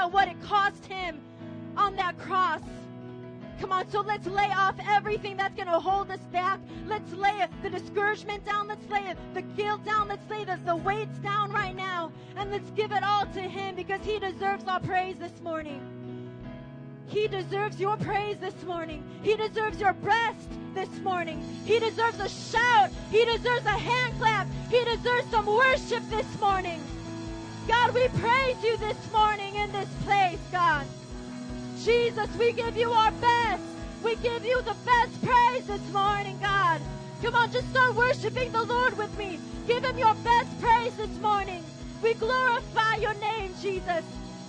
[0.00, 1.20] about what it cost him
[1.76, 2.62] on that cross.
[3.60, 6.58] Come on, so let's lay off everything that's going to hold us back.
[6.86, 8.66] Let's lay the discouragement down.
[8.68, 10.08] Let's lay the guilt down.
[10.08, 12.12] Let's lay the, the weights down right now.
[12.36, 15.82] And let's give it all to Him because He deserves our praise this morning.
[17.06, 19.04] He deserves your praise this morning.
[19.22, 21.44] He deserves your breast this morning.
[21.66, 22.90] He deserves a shout.
[23.10, 24.46] He deserves a hand clap.
[24.70, 26.80] He deserves some worship this morning.
[27.68, 30.86] God, we praise you this morning in this place, God.
[31.84, 33.62] Jesus, we give you our best.
[34.02, 36.80] We give you the best praise this morning, God.
[37.22, 39.38] Come on, just start worshiping the Lord with me.
[39.66, 41.64] Give him your best praise this morning.
[42.02, 44.04] We glorify your name, Jesus.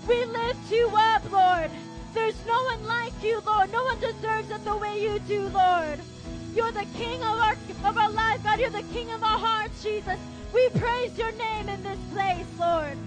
[0.08, 1.70] We lift you up, Lord.
[2.14, 3.72] There's no one like you, Lord.
[3.72, 6.00] No one deserves it the way you do, Lord.
[6.56, 8.60] You're the King of our of our life, God.
[8.60, 10.20] You're the King of our hearts, Jesus.
[10.54, 12.98] We praise your name in this place, Lord.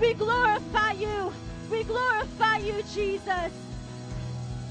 [0.00, 1.32] We glorify you.
[1.70, 3.52] We glorify you, Jesus.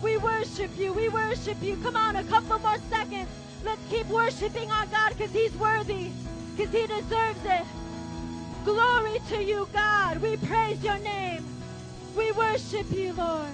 [0.01, 0.93] We worship you.
[0.93, 1.77] We worship you.
[1.77, 3.29] Come on, a couple more seconds.
[3.63, 6.11] Let's keep worshiping our God because He's worthy,
[6.55, 7.65] because He deserves it.
[8.63, 10.17] Glory to you, God.
[10.19, 11.45] We praise your name.
[12.15, 13.49] We worship you, Lord.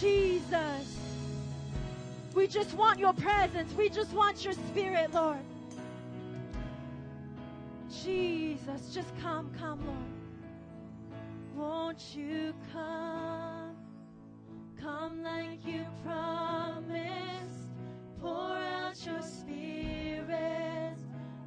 [0.00, 0.98] Jesus.
[2.34, 3.72] We just want your presence.
[3.74, 5.38] We just want your spirit, Lord.
[8.02, 9.98] Jesus, just come, come, Lord.
[11.54, 13.76] Won't you come?
[14.80, 17.68] Come like you promised.
[18.20, 20.96] Pour out your spirit.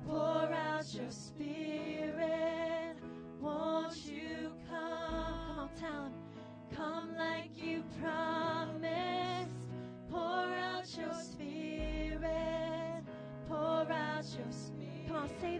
[0.06, 2.96] Pour out your spirit.
[3.42, 5.48] Won't you come?
[5.50, 6.14] Come on, tell him.
[6.76, 9.52] Come like you promised.
[10.10, 11.07] Pour out your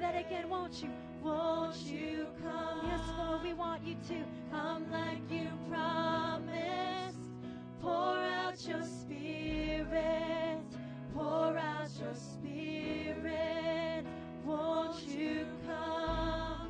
[0.08, 0.90] that again, won't you?
[1.22, 2.88] Won't you come?
[2.88, 4.24] Yes, Lord, we want you to.
[4.52, 7.18] Come like you promised.
[7.82, 10.64] Pour out your spirit.
[11.14, 14.06] Pour out your spirit.
[14.46, 16.70] Won't you come?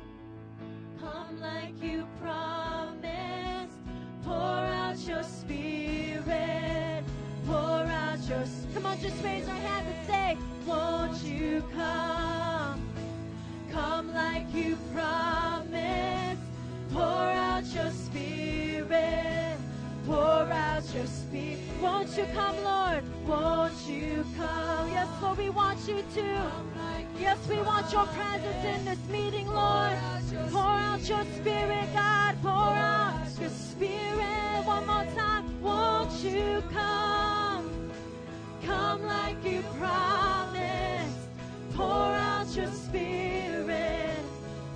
[1.00, 3.78] Come like you promised.
[4.24, 7.04] Pour out your spirit.
[7.46, 8.44] Pour out your.
[8.74, 9.67] Come on, just raise our hands
[21.30, 23.02] Won't you come, Lord?
[23.26, 24.88] Won't you come?
[24.90, 26.52] Yes, Lord, we want you to.
[27.20, 29.98] Yes, we want your presence in this meeting, Lord.
[30.50, 32.34] Pour out your spirit, God.
[32.40, 35.60] Pour out your spirit one more time.
[35.60, 37.90] Won't you come?
[38.64, 41.18] Come like you promised.
[41.74, 44.24] Pour out your spirit.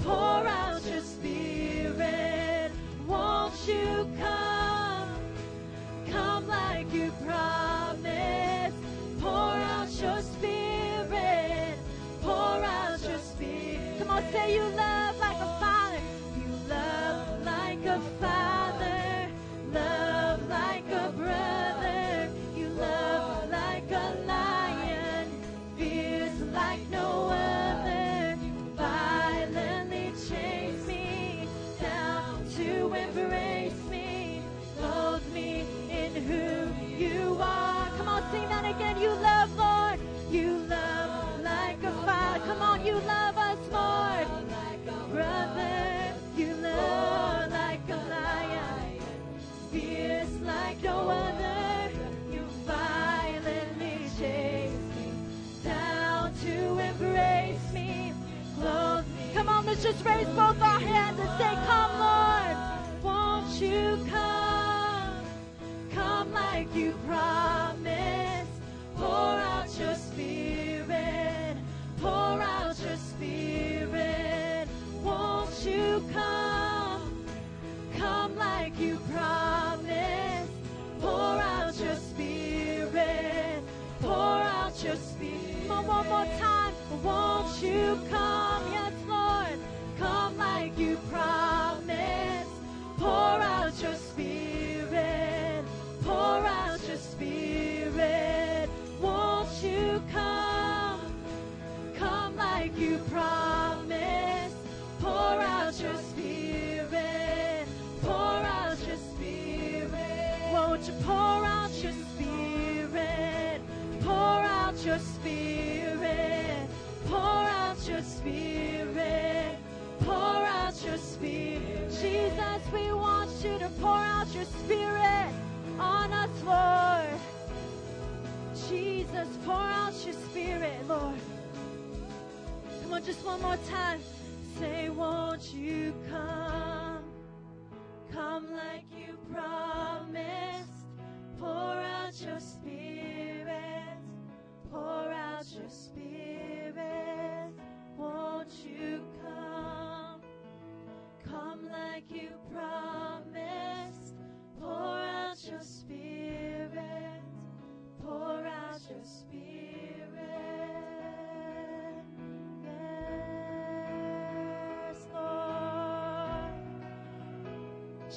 [0.03, 2.71] Pour out your spirit.
[3.07, 4.42] Won't you come?
[6.73, 8.77] Like you promised.
[9.21, 11.77] Pour out your spirit.
[12.23, 13.99] Pour out your spirit.
[13.99, 15.02] Come on, say you love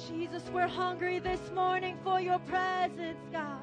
[0.08, 3.60] Jesus, we're hungry this morning for your presence, God.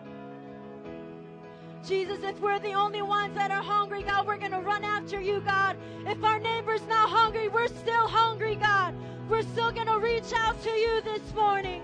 [1.87, 5.21] Jesus, if we're the only ones that are hungry, God, we're going to run after
[5.21, 5.77] you, God.
[6.05, 8.93] If our neighbor's not hungry, we're still hungry, God.
[9.29, 11.81] We're still going to reach out to you this morning.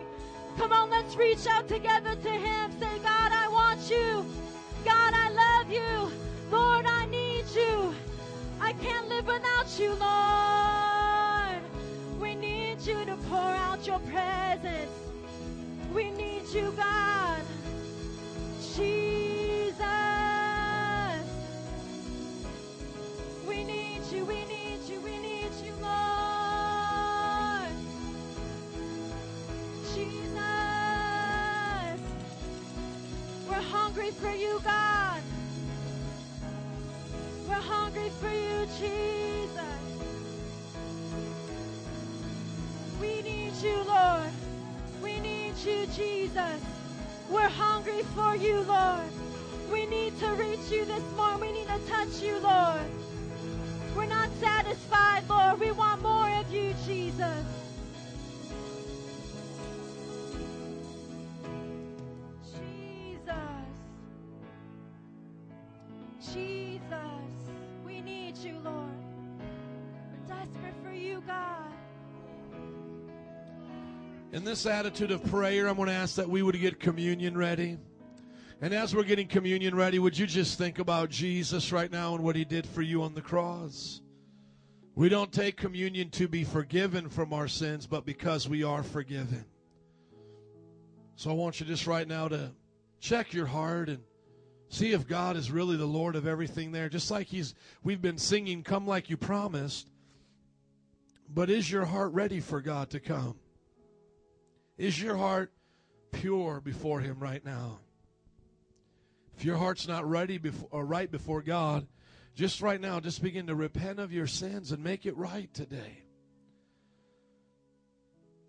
[0.58, 2.72] Come on, let's reach out together to him.
[2.80, 4.26] Say, God, I want you.
[4.84, 6.12] God, I love you.
[6.52, 7.96] Lord, I need you.
[8.60, 10.29] I can't live without you, Lord.
[16.52, 17.44] You, God.
[18.76, 19.86] Jesus.
[23.48, 27.70] We need you, we need you, we need you, Lord.
[29.94, 30.40] Jesus.
[33.48, 35.22] We're hungry for you, God.
[37.48, 39.80] We're hungry for you, Jesus.
[43.00, 43.99] We need you, Lord.
[46.00, 46.62] Jesus.
[47.30, 49.12] We're hungry for you, Lord.
[49.70, 51.42] We need to reach you this morning.
[51.42, 52.88] We need to touch you, Lord.
[53.98, 55.60] We're not satisfied, Lord.
[55.60, 56.74] We want more of you.
[56.86, 57.59] Jesus.
[74.40, 77.78] In this attitude of prayer, I'm going to ask that we would get communion ready.
[78.62, 82.24] And as we're getting communion ready, would you just think about Jesus right now and
[82.24, 84.00] what he did for you on the cross?
[84.96, 89.44] We don't take communion to be forgiven from our sins, but because we are forgiven.
[91.18, 92.54] So I want you just right now to
[93.02, 94.00] check your heart and
[94.70, 96.88] see if God is really the Lord of everything there.
[96.88, 99.90] Just like he's we've been singing come like you promised.
[101.28, 103.36] But is your heart ready for God to come?
[104.80, 105.52] Is your heart
[106.14, 107.80] pure before him right now?
[109.36, 111.86] If your heart's not ready before, or right before God,
[112.34, 116.06] just right now, just begin to repent of your sins and make it right today.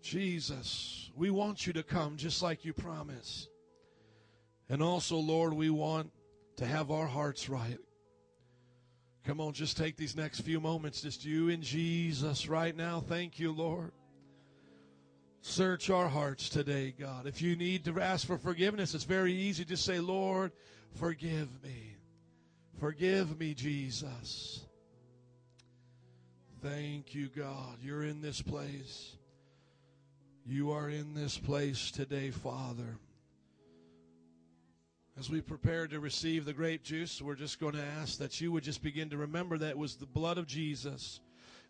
[0.01, 3.49] Jesus, we want you to come just like you promised.
[4.69, 6.11] And also, Lord, we want
[6.55, 7.77] to have our hearts right.
[9.25, 13.01] Come on, just take these next few moments, just you and Jesus right now.
[13.01, 13.91] Thank you, Lord.
[15.41, 17.25] Search our hearts today, God.
[17.25, 19.65] If you need to ask for forgiveness, it's very easy.
[19.65, 20.51] Just say, Lord,
[20.93, 21.95] forgive me.
[22.79, 24.61] Forgive me, Jesus.
[26.61, 27.77] Thank you, God.
[27.81, 29.15] You're in this place.
[30.45, 32.97] You are in this place today, Father.
[35.19, 38.51] As we prepare to receive the grape juice, we're just going to ask that you
[38.51, 41.19] would just begin to remember that it was the blood of Jesus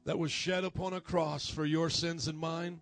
[0.03, 2.81] that was shed upon a cross for your sins and mine.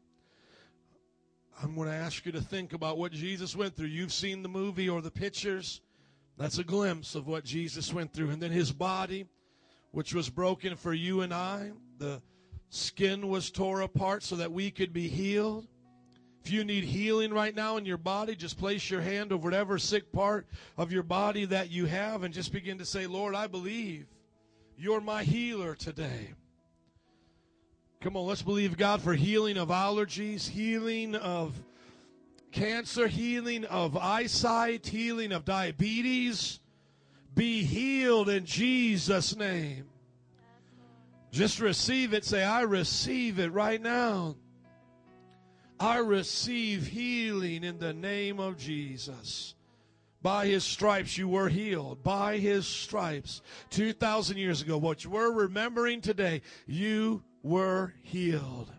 [1.61, 3.87] I'm going to ask you to think about what Jesus went through.
[3.87, 5.81] You've seen the movie or the pictures.
[6.37, 8.29] That's a glimpse of what Jesus went through.
[8.29, 9.25] And then his body,
[9.91, 12.21] which was broken for you and I, the
[12.69, 15.67] skin was tore apart so that we could be healed.
[16.45, 19.77] If you need healing right now in your body, just place your hand over whatever
[19.77, 20.47] sick part
[20.77, 24.07] of your body that you have and just begin to say, Lord, I believe
[24.77, 26.33] you're my healer today.
[28.01, 31.61] Come on, let's believe God for healing of allergies, healing of
[32.53, 36.61] cancer, healing of eyesight, healing of diabetes.
[37.35, 39.83] Be healed in Jesus' name.
[41.31, 42.23] Just receive it.
[42.23, 44.37] Say, I receive it right now.
[45.77, 49.55] I receive healing in the name of Jesus.
[50.21, 52.01] By his stripes you were healed.
[52.01, 53.41] By his stripes.
[53.71, 58.71] 2,000 years ago, what you were remembering today, you were healed.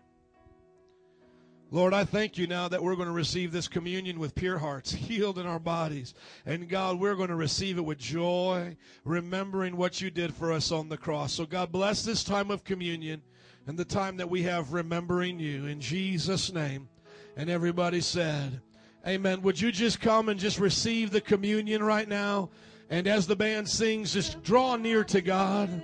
[1.73, 4.91] Lord, I thank you now that we're going to receive this communion with pure hearts,
[4.91, 6.13] healed in our bodies.
[6.45, 8.75] And God, we're going to receive it with joy,
[9.05, 11.31] remembering what you did for us on the cross.
[11.31, 13.21] So, God, bless this time of communion
[13.67, 15.65] and the time that we have remembering you.
[15.65, 16.89] In Jesus' name.
[17.37, 18.59] And everybody said,
[19.07, 19.41] Amen.
[19.41, 22.49] Would you just come and just receive the communion right now?
[22.89, 25.81] And as the band sings, just draw near to God.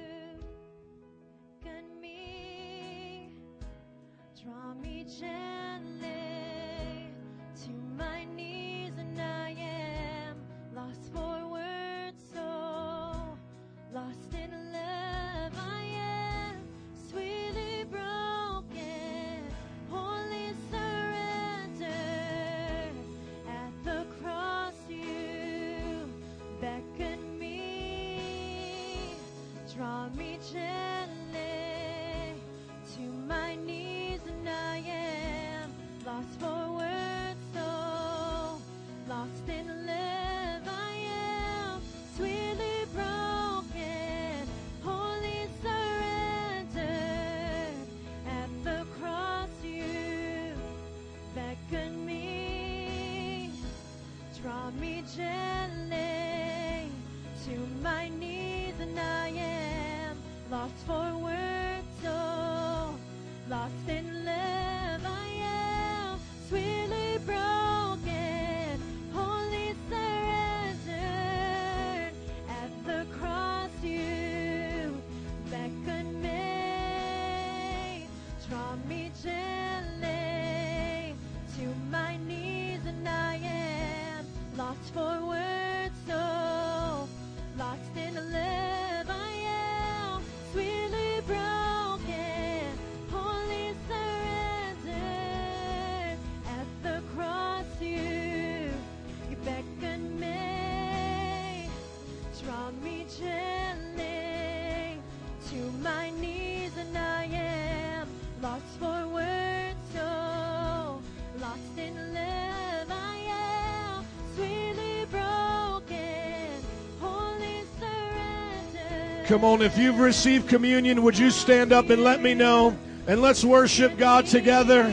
[119.28, 122.78] Come on, if you've received communion, would you stand up and let me know?
[123.08, 124.84] And let's worship God together.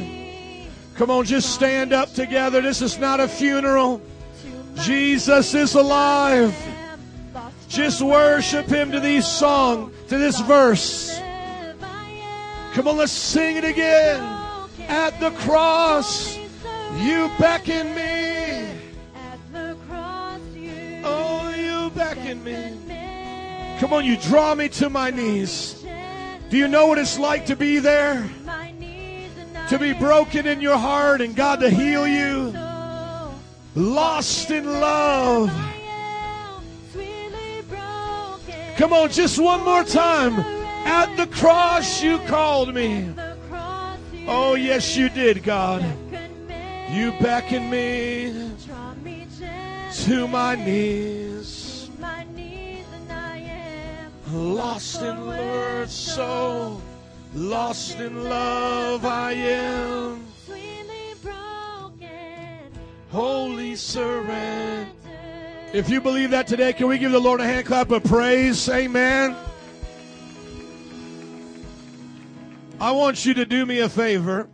[0.97, 2.61] Come on, just stand up together.
[2.61, 4.03] This is not a funeral.
[4.83, 6.53] Jesus is alive.
[7.69, 11.17] Just worship Him to these song, to this verse.
[12.73, 14.21] Come on, let's sing it again.
[14.89, 16.37] At the cross,
[16.97, 18.14] you beckon me.
[23.85, 25.85] Come on, you draw me to my knees.
[26.49, 28.27] Do you know what it's like to be there?
[29.69, 32.57] To be broken in your heart and God to heal you.
[33.75, 35.51] Lost in love.
[38.79, 40.41] Come on, just one more time.
[40.87, 43.11] At the cross, you called me.
[44.27, 45.83] Oh, yes, you did, God.
[46.89, 48.51] You beckon me
[50.07, 51.64] to my knees.
[54.35, 56.83] Lost in words, so
[57.35, 60.27] lost in love I am.
[61.23, 62.73] broken.
[63.13, 64.91] Holy surrender.
[65.73, 68.69] If you believe that today, can we give the Lord a hand clap of praise?
[68.69, 69.37] Amen.
[72.81, 74.49] I want you to do me a favor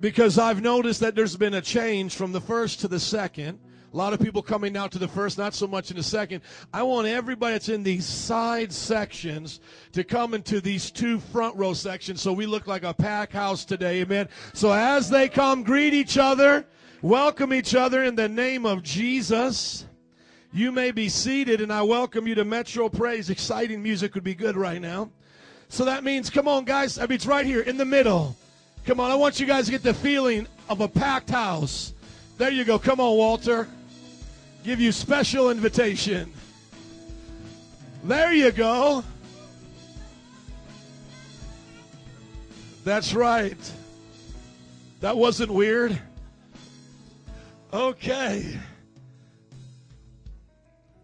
[0.00, 3.60] because I've noticed that there's been a change from the first to the second.
[3.94, 6.42] A lot of people coming now to the first, not so much in the second.
[6.72, 9.60] I want everybody that's in these side sections
[9.92, 13.64] to come into these two front row sections so we look like a pack house
[13.64, 14.00] today.
[14.00, 14.28] Amen.
[14.52, 16.66] So as they come, greet each other,
[17.02, 19.86] welcome each other in the name of Jesus.
[20.52, 23.30] You may be seated, and I welcome you to Metro Praise.
[23.30, 25.12] Exciting music would be good right now.
[25.68, 26.98] So that means, come on, guys.
[26.98, 28.34] I mean, it's right here in the middle.
[28.86, 31.94] Come on, I want you guys to get the feeling of a packed house.
[32.38, 32.80] There you go.
[32.80, 33.68] Come on, Walter.
[34.64, 36.32] Give you special invitation.
[38.02, 39.04] There you go.
[42.82, 43.72] That's right.
[45.00, 46.00] That wasn't weird.
[47.74, 48.58] Okay.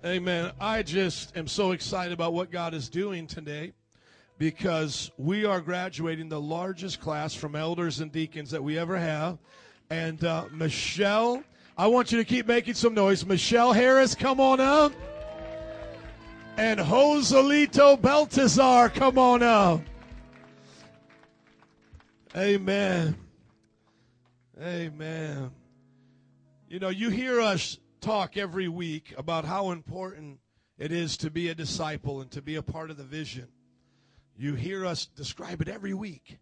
[0.07, 0.53] Amen.
[0.59, 3.75] I just am so excited about what God is doing today
[4.39, 9.37] because we are graduating the largest class from elders and deacons that we ever have.
[9.91, 11.45] And uh, Michelle,
[11.81, 13.25] I want you to keep making some noise.
[13.25, 14.93] Michelle Harris, come on up.
[16.59, 19.81] And Joselito Baltazar, come on up.
[22.37, 23.17] Amen.
[24.61, 25.53] Amen.
[26.69, 30.39] You know, you hear us talk every week about how important
[30.77, 33.49] it is to be a disciple and to be a part of the vision.
[34.37, 36.41] You hear us describe it every week.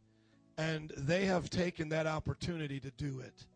[0.57, 3.47] And they have taken that opportunity to do it.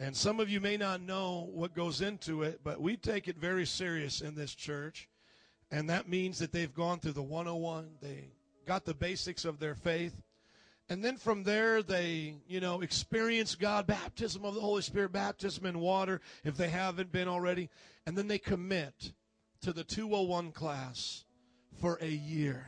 [0.00, 3.36] And some of you may not know what goes into it, but we take it
[3.36, 5.10] very serious in this church.
[5.70, 7.90] And that means that they've gone through the 101.
[8.00, 8.30] They
[8.66, 10.14] got the basics of their faith.
[10.88, 15.66] And then from there, they, you know, experience God, baptism of the Holy Spirit, baptism
[15.66, 17.68] in water, if they haven't been already.
[18.06, 19.12] And then they commit
[19.60, 21.24] to the 201 class
[21.78, 22.66] for a year.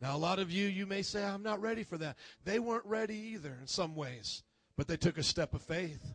[0.00, 2.16] Now, a lot of you, you may say, I'm not ready for that.
[2.44, 4.42] They weren't ready either in some ways,
[4.76, 6.12] but they took a step of faith.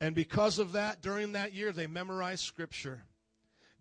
[0.00, 3.02] And because of that, during that year, they memorized Scripture.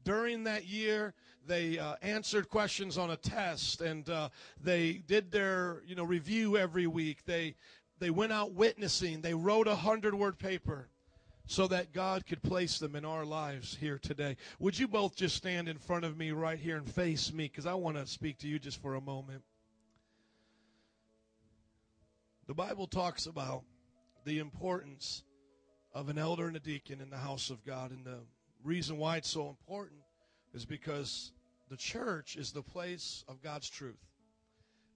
[0.04, 1.14] During that year,
[1.46, 4.30] they uh, answered questions on a test, and uh,
[4.62, 7.26] they did their you know review every week.
[7.26, 7.56] They
[8.00, 9.22] they went out witnessing.
[9.22, 10.90] They wrote a hundred word paper,
[11.48, 14.38] so that God could place them in our lives here today.
[14.60, 17.66] Would you both just stand in front of me right here and face me, because
[17.66, 19.44] I want to speak to you just for a moment.
[22.48, 23.64] The Bible talks about
[24.24, 25.24] the importance
[25.96, 27.92] of an elder and a deacon in the house of God.
[27.92, 28.20] And the
[28.64, 30.02] reason why it's so important
[30.54, 31.32] is because
[31.70, 34.06] the church is the place of God's truth.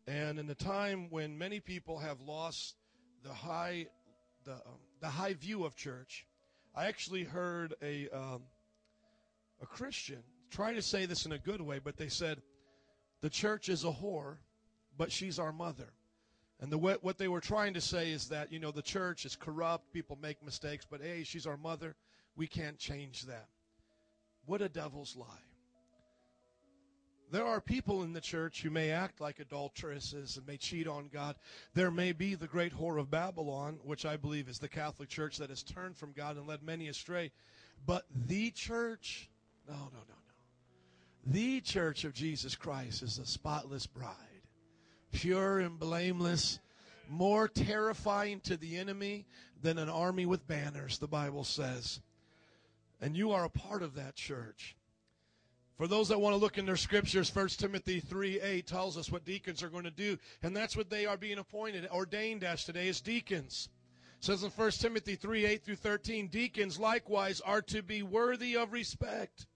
[0.06, 2.76] And in the time when many people have lost
[3.24, 3.88] the high,
[4.44, 6.28] the, um, the high view of church,
[6.76, 8.44] I actually heard a, um,
[9.62, 12.42] a Christian try to say this in a good way, but they said,
[13.22, 14.38] the church is a whore,
[14.98, 15.94] but she's our mother.
[16.62, 19.36] And the what they were trying to say is that you know the church is
[19.36, 21.96] corrupt, people make mistakes, but hey, she's our mother.
[22.36, 23.48] We can't change that.
[24.46, 25.26] What a devil's lie.
[27.32, 31.10] There are people in the church who may act like adulteresses and may cheat on
[31.14, 31.36] God.
[31.76, 35.38] There may be the great whore of Babylon, which I believe is the Catholic Church
[35.38, 37.32] that has turned from God and led many astray.
[37.86, 39.30] But the church,
[39.68, 41.32] no, no, no, no.
[41.32, 44.29] The church of Jesus Christ is a spotless bride
[45.12, 46.60] pure and blameless,
[47.08, 49.26] more terrifying to the enemy
[49.62, 52.02] than an army with banners, the Bible says.
[53.02, 54.76] And you are a part of that church.
[55.78, 59.10] For those that want to look in their scriptures, 1 Timothy 3 8 tells us
[59.10, 62.66] what deacons are going to do, and that's what they are being appointed, ordained as
[62.66, 63.70] today as deacons.
[64.20, 68.58] It says in 1 Timothy 3 8 through 13, deacons likewise are to be worthy
[68.58, 69.48] of respect,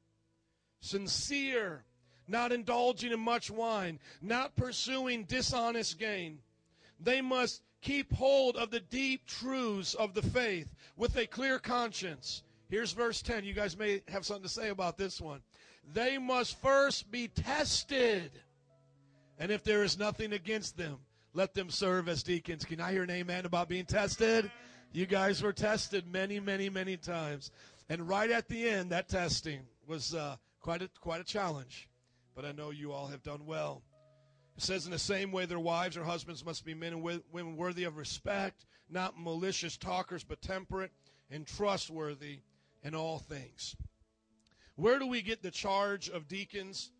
[0.79, 1.83] sincere,
[2.27, 6.39] not indulging in much wine, not pursuing dishonest gain.
[6.99, 12.43] They must keep hold of the deep truths of the faith with a clear conscience.
[12.69, 13.43] Here's verse 10.
[13.43, 15.41] You guys may have something to say about this one.
[15.93, 18.31] They must first be tested.
[19.37, 20.97] And if there is nothing against them,
[21.33, 22.63] let them serve as deacons.
[22.63, 24.49] Can I hear an amen about being tested?
[24.93, 27.51] You guys were tested many, many, many times.
[27.89, 31.89] And right at the end, that testing was uh, quite, a, quite a challenge
[32.35, 33.83] but I know you all have done well.
[34.55, 37.57] It says, in the same way, their wives or husbands must be men and women
[37.57, 40.91] worthy of respect, not malicious talkers, but temperate
[41.31, 42.39] and trustworthy
[42.83, 43.75] in all things.
[44.75, 46.91] Where do we get the charge of deacons?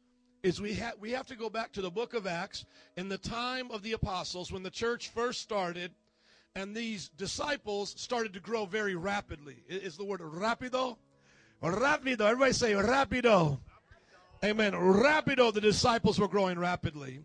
[0.42, 2.66] Is we have we have to go back to the book of Acts
[2.98, 5.92] in the time of the apostles when the church first started,
[6.56, 9.64] and these disciples started to grow very rapidly.
[9.68, 10.98] Is the word rapido?
[11.62, 12.22] Rapido.
[12.22, 13.60] Everybody say rapido.
[14.44, 14.74] Amen.
[14.74, 17.22] Rapido, the disciples were growing rapidly,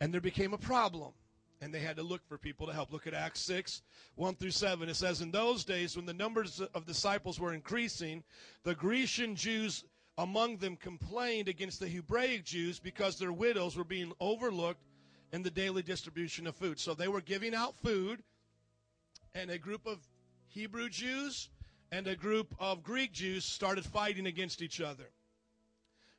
[0.00, 1.12] and there became a problem,
[1.60, 2.92] and they had to look for people to help.
[2.92, 3.82] Look at Acts 6,
[4.16, 4.88] 1 through 7.
[4.88, 8.24] It says, In those days, when the numbers of disciples were increasing,
[8.64, 9.84] the Grecian Jews
[10.18, 14.82] among them complained against the Hebraic Jews because their widows were being overlooked
[15.32, 16.80] in the daily distribution of food.
[16.80, 18.24] So they were giving out food,
[19.36, 20.00] and a group of
[20.48, 21.48] Hebrew Jews
[21.92, 25.10] and a group of Greek Jews started fighting against each other.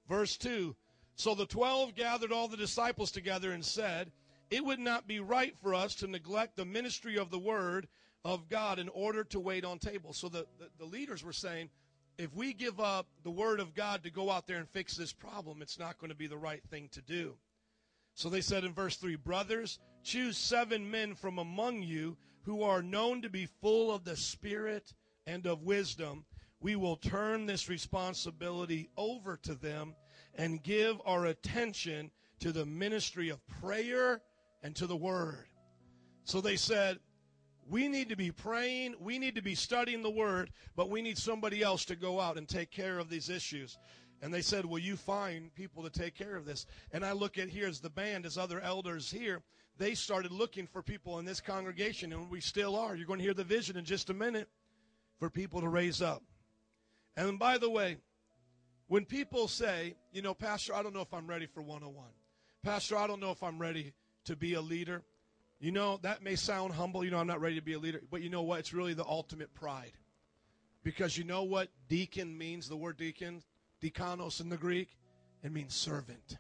[0.08, 0.76] Verse 2
[1.16, 4.12] So the twelve gathered all the disciples together and said,
[4.50, 7.88] It would not be right for us to neglect the ministry of the word
[8.24, 10.18] of God in order to wait on tables.
[10.18, 11.70] So the, the, the leaders were saying,
[12.18, 15.12] if we give up the word of God to go out there and fix this
[15.12, 17.36] problem, it's not going to be the right thing to do.
[18.14, 22.82] So they said in verse 3 Brothers, choose seven men from among you who are
[22.82, 24.94] known to be full of the Spirit
[25.28, 26.26] and of wisdom
[26.66, 29.94] we will turn this responsibility over to them
[30.34, 34.20] and give our attention to the ministry of prayer
[34.64, 35.46] and to the word.
[36.24, 36.98] So they said,
[37.70, 41.20] we need to be praying, we need to be studying the word, but we need
[41.20, 43.78] somebody else to go out and take care of these issues.
[44.24, 46.66] And they said, Will you find people to take care of this?
[46.92, 49.44] And I look at here as the band, as other elders here,
[49.78, 52.96] they started looking for people in this congregation, and we still are.
[52.96, 54.50] You're going to hear the vision in just a minute
[55.20, 56.24] for people to raise up.
[57.18, 57.98] And by the way,
[58.88, 62.06] when people say, you know, Pastor, I don't know if I'm ready for 101.
[62.64, 63.94] Pastor, I don't know if I'm ready
[64.26, 65.04] to be a leader.
[65.60, 67.04] You know, that may sound humble.
[67.04, 68.02] You know, I'm not ready to be a leader.
[68.12, 68.60] But you know what?
[68.60, 69.94] It's really the ultimate pride.
[70.84, 72.68] Because you know what deacon means?
[72.68, 73.42] The word deacon,
[73.82, 74.98] diakonos in the Greek,
[75.44, 76.38] it means servant.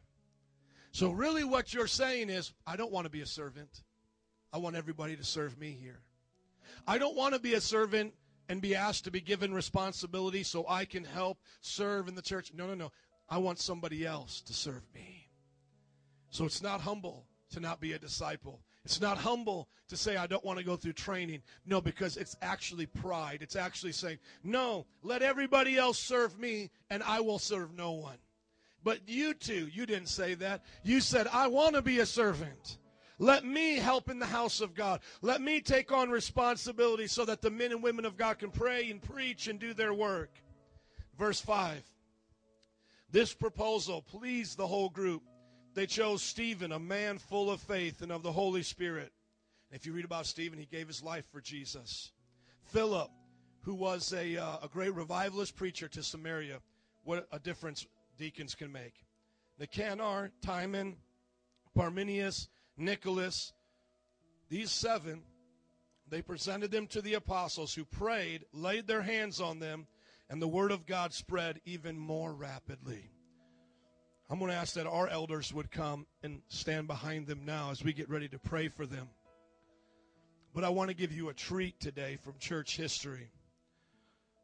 [0.91, 3.83] So, really, what you're saying is, I don't want to be a servant.
[4.53, 5.99] I want everybody to serve me here.
[6.87, 8.13] I don't want to be a servant
[8.49, 12.51] and be asked to be given responsibility so I can help serve in the church.
[12.53, 12.91] No, no, no.
[13.27, 15.27] I want somebody else to serve me.
[16.29, 18.61] So it's not humble to not be a disciple.
[18.83, 21.41] It's not humble to say, I don't want to go through training.
[21.65, 23.39] No, because it's actually pride.
[23.41, 28.17] It's actually saying, no, let everybody else serve me and I will serve no one.
[28.83, 30.63] But you too, you didn't say that.
[30.83, 32.77] You said, I want to be a servant.
[33.17, 34.99] Let me help in the house of God.
[35.21, 38.89] Let me take on responsibility so that the men and women of God can pray
[38.91, 40.31] and preach and do their work.
[41.17, 41.81] Verse 5.
[43.11, 45.23] This proposal pleased the whole group.
[45.73, 49.13] They chose Stephen, a man full of faith and of the Holy Spirit.
[49.71, 52.11] If you read about Stephen, he gave his life for Jesus.
[52.65, 53.09] Philip,
[53.61, 56.59] who was a, uh, a great revivalist preacher to Samaria,
[57.03, 59.05] what a difference deacons can make.
[59.59, 60.95] Nicanor, Timon,
[61.73, 63.53] Parmenius, Nicholas,
[64.49, 65.23] these seven,
[66.09, 69.87] they presented them to the apostles who prayed, laid their hands on them,
[70.29, 73.11] and the word of God spread even more rapidly.
[74.29, 77.83] I'm going to ask that our elders would come and stand behind them now as
[77.83, 79.07] we get ready to pray for them.
[80.53, 83.29] But I want to give you a treat today from church history.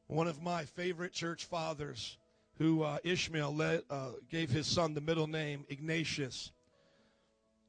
[0.08, 2.18] One of my favorite church fathers,
[2.58, 6.52] who uh, Ishmael uh, gave his son the middle name Ignatius.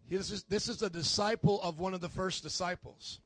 [0.08, 3.20] This is, this is a disciple of one of the first disciples.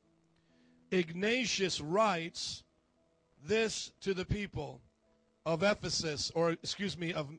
[0.91, 2.63] Ignatius writes
[3.45, 4.81] this to the people
[5.45, 7.29] of Ephesus, or excuse me, of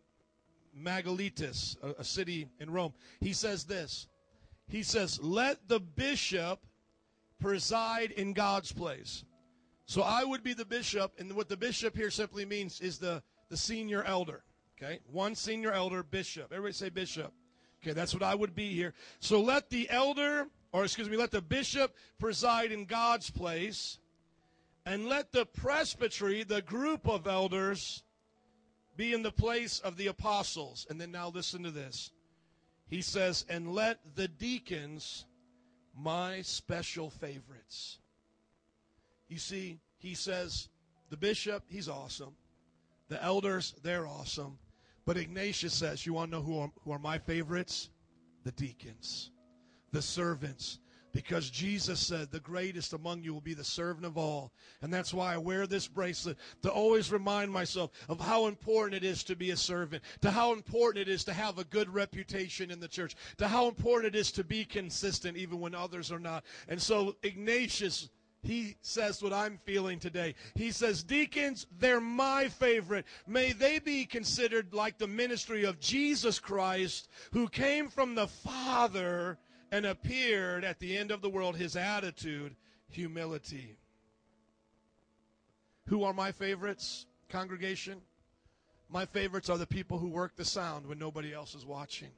[0.79, 2.93] Megaletus, a, a city in Rome.
[3.21, 4.07] He says this.
[4.69, 6.61] He says, Let the bishop
[7.41, 9.25] preside in God's place.
[9.87, 13.23] So I would be the bishop, and what the bishop here simply means is the,
[13.49, 14.43] the senior elder.
[14.77, 15.01] Okay?
[15.11, 16.53] One senior elder, bishop.
[16.53, 17.33] Everybody say bishop.
[17.83, 18.95] Okay, that's what I would be here.
[19.21, 23.99] So let the elder, or excuse me, let the bishop preside in God's place,
[24.85, 28.03] and let the presbytery, the group of elders,
[28.97, 30.87] be in the place of the apostles.
[30.91, 32.11] And then now listen to this.
[32.89, 35.27] He says, and let the deacons,
[35.97, 37.99] my special favorites.
[39.29, 40.69] You see, he says,
[41.11, 42.35] the bishop, he's awesome.
[43.09, 44.59] The elders, they're awesome.
[45.09, 47.89] But Ignatius says, You want to know who are, who are my favorites?
[48.45, 49.31] The deacons,
[49.91, 50.81] the servants.
[51.13, 54.53] Because Jesus said, The greatest among you will be the servant of all.
[54.83, 59.07] And that's why I wear this bracelet to always remind myself of how important it
[59.09, 62.71] is to be a servant, to how important it is to have a good reputation
[62.71, 66.21] in the church, to how important it is to be consistent even when others are
[66.21, 66.45] not.
[66.69, 68.11] And so Ignatius
[68.43, 70.35] he says what I'm feeling today.
[70.55, 73.05] He says, Deacons, they're my favorite.
[73.27, 79.39] May they be considered like the ministry of Jesus Christ, who came from the Father
[79.73, 81.57] and appeared at the end of the world.
[81.57, 82.55] His attitude,
[82.89, 83.77] humility.
[85.87, 88.01] Who are my favorites, congregation?
[88.89, 92.09] My favorites are the people who work the sound when nobody else is watching.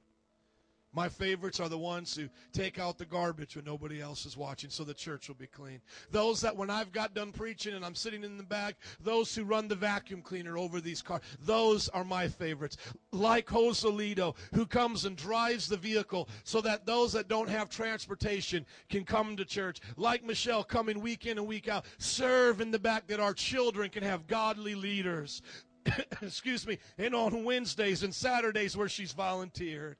[0.93, 4.71] My favorites are the ones who take out the garbage when nobody else is watching
[4.71, 5.81] so the church will be clean.
[6.11, 9.45] Those that when I've got done preaching and I'm sitting in the back, those who
[9.45, 12.77] run the vacuum cleaner over these cars, those are my favorites.
[13.13, 17.69] Like Jose Joselito, who comes and drives the vehicle so that those that don't have
[17.69, 19.81] transportation can come to church.
[19.97, 23.91] Like Michelle, coming week in and week out, serve in the back that our children
[23.91, 25.43] can have godly leaders.
[26.23, 29.97] Excuse me, and on Wednesdays and Saturdays where she's volunteered.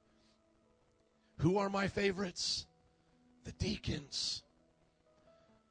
[1.41, 2.67] Who are my favorites?
[3.45, 4.43] The deacons.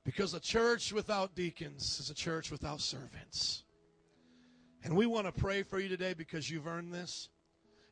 [0.03, 3.63] Because a church without deacons is a church without servants.
[4.83, 7.29] And we want to pray for you today because you've earned this.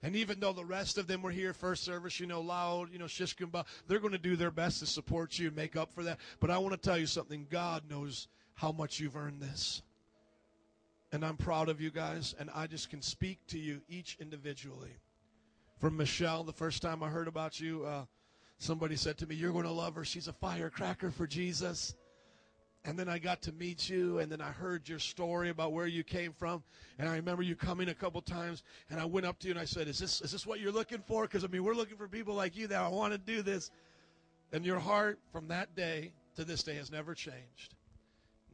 [0.02, 2.98] And even though the rest of them were here first service, you know, loud, you
[2.98, 6.04] know, shishkumba, they're going to do their best to support you and make up for
[6.04, 6.20] that.
[6.40, 7.46] But I want to tell you something.
[7.48, 9.84] God knows how much you've earned this.
[11.12, 12.34] And I'm proud of you guys.
[12.40, 14.98] And I just can speak to you each individually
[15.80, 16.44] from Michelle.
[16.44, 18.06] The first time I heard about you, uh,
[18.58, 20.06] somebody said to me, You're going to love her.
[20.06, 21.96] She's a firecracker for Jesus.
[22.86, 25.88] And then I got to meet you, and then I heard your story about where
[25.88, 26.64] you came from.
[26.98, 29.60] And I remember you coming a couple times, and I went up to you and
[29.60, 31.24] I said, Is this, is this what you're looking for?
[31.24, 33.72] Because, I mean, we're looking for people like you that I want to do this.
[34.54, 37.76] And your heart from that day to this day has never changed.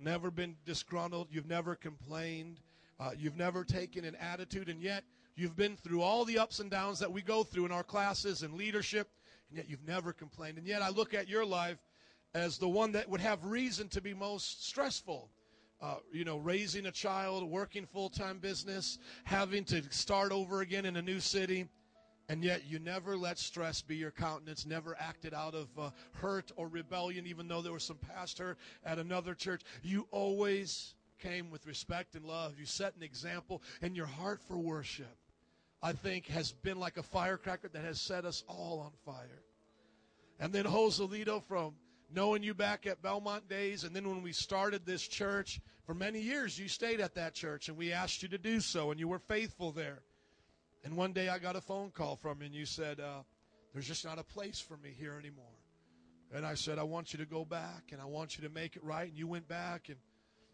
[0.01, 1.27] Never been disgruntled.
[1.29, 2.59] You've never complained.
[2.99, 5.03] Uh, you've never taken an attitude, and yet
[5.35, 8.43] You've been through all the ups and downs that we go through in our classes
[8.43, 9.09] and leadership,
[9.49, 10.57] and yet you've never complained.
[10.57, 11.79] And yet I look at your life
[12.35, 15.29] as the one that would have reason to be most stressful.
[15.81, 20.85] Uh, you know, raising a child, working full time business, having to start over again
[20.85, 21.67] in a new city.
[22.29, 26.53] And yet you never let stress be your countenance, never acted out of uh, hurt
[26.55, 29.61] or rebellion, even though there was some past hurt at another church.
[29.81, 32.57] You always came with respect and love.
[32.57, 35.17] You set an example, in your heart for worship,
[35.83, 39.43] I think, has been like a firecracker that has set us all on fire.
[40.39, 41.73] And then Joselito, from
[42.09, 46.21] knowing you back at Belmont days, and then when we started this church, for many
[46.21, 49.09] years you stayed at that church, and we asked you to do so, and you
[49.09, 49.99] were faithful there.
[50.85, 53.23] And one day I got a phone call from you, and you said, uh,
[53.73, 55.45] There's just not a place for me here anymore.
[56.33, 58.77] And I said, I want you to go back, and I want you to make
[58.77, 59.09] it right.
[59.09, 59.97] And you went back, and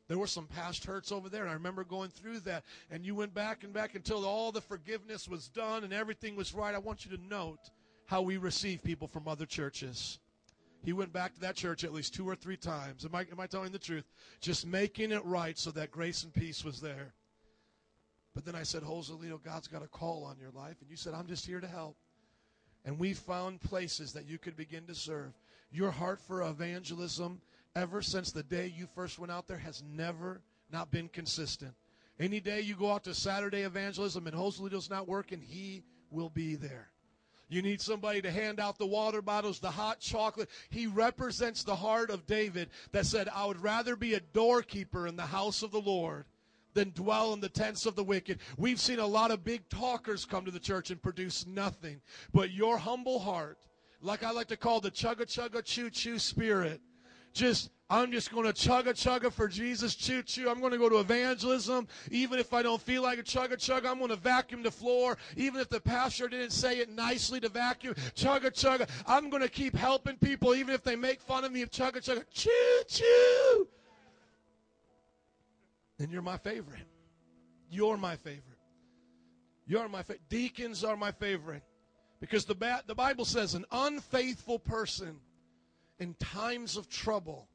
[0.09, 1.43] there were some past hurts over there.
[1.43, 2.63] And I remember going through that.
[2.89, 6.53] And you went back and back until all the forgiveness was done and everything was
[6.53, 6.73] right.
[6.73, 7.69] I want you to note
[8.07, 10.17] how we receive people from other churches.
[10.83, 13.05] He went back to that church at least two or three times.
[13.05, 14.05] Am I, am I telling the truth?
[14.41, 17.13] Just making it right so that grace and peace was there.
[18.33, 20.77] But then I said, Joselito, God's got a call on your life.
[20.81, 21.97] And you said, I'm just here to help.
[22.83, 25.33] And we found places that you could begin to serve.
[25.71, 27.41] Your heart for evangelism,
[27.79, 31.73] ever since the day you first went out there, has never not been consistent.
[32.19, 36.55] Any day you go out to Saturday evangelism and Joselito's not working, he will be
[36.55, 36.89] there.
[37.47, 40.49] You need somebody to hand out the water bottles, the hot chocolate.
[40.69, 45.15] He represents the heart of David that said, I would rather be a doorkeeper in
[45.15, 46.25] the house of the Lord
[46.73, 48.39] than dwell in the tents of the wicked.
[48.57, 52.01] We've seen a lot of big talkers come to the church and produce nothing.
[52.33, 53.57] But your humble heart,
[54.01, 56.81] like I like to call the chugga chugga choo choo spirit,
[57.33, 60.47] just I'm just going to chugga chugga for Jesus, choo choo.
[60.47, 61.87] I'm going to go to evangelism.
[62.11, 65.17] Even if I don't feel like a chugga chugga, I'm going to vacuum the floor.
[65.35, 68.87] Even if the pastor didn't say it nicely to vacuum, chugga chugga.
[69.07, 71.97] I'm going to keep helping people, even if they make fun of me of chugga
[71.97, 73.67] chugga, choo choo
[75.99, 76.87] then you're my favorite.
[77.69, 78.43] You're my favorite.
[79.67, 80.21] You're my favorite.
[80.29, 81.61] Deacons are my favorite.
[82.21, 85.19] Because the, ba- the Bible says an unfaithful person
[85.99, 87.47] in times of trouble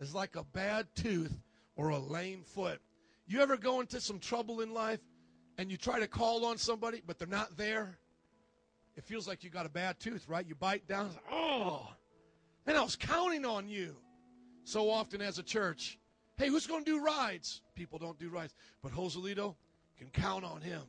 [0.00, 1.36] is like a bad tooth
[1.76, 2.80] or a lame foot.
[3.26, 5.00] You ever go into some trouble in life
[5.58, 7.98] and you try to call on somebody, but they're not there?
[8.96, 10.46] It feels like you got a bad tooth, right?
[10.46, 11.88] You bite down, oh,
[12.66, 13.96] man, I was counting on you.
[14.64, 15.98] So often as a church,
[16.38, 17.62] Hey, who's going to do rides?
[17.74, 18.54] People don't do rides.
[18.82, 19.54] But Joselito
[19.98, 20.82] can count on him.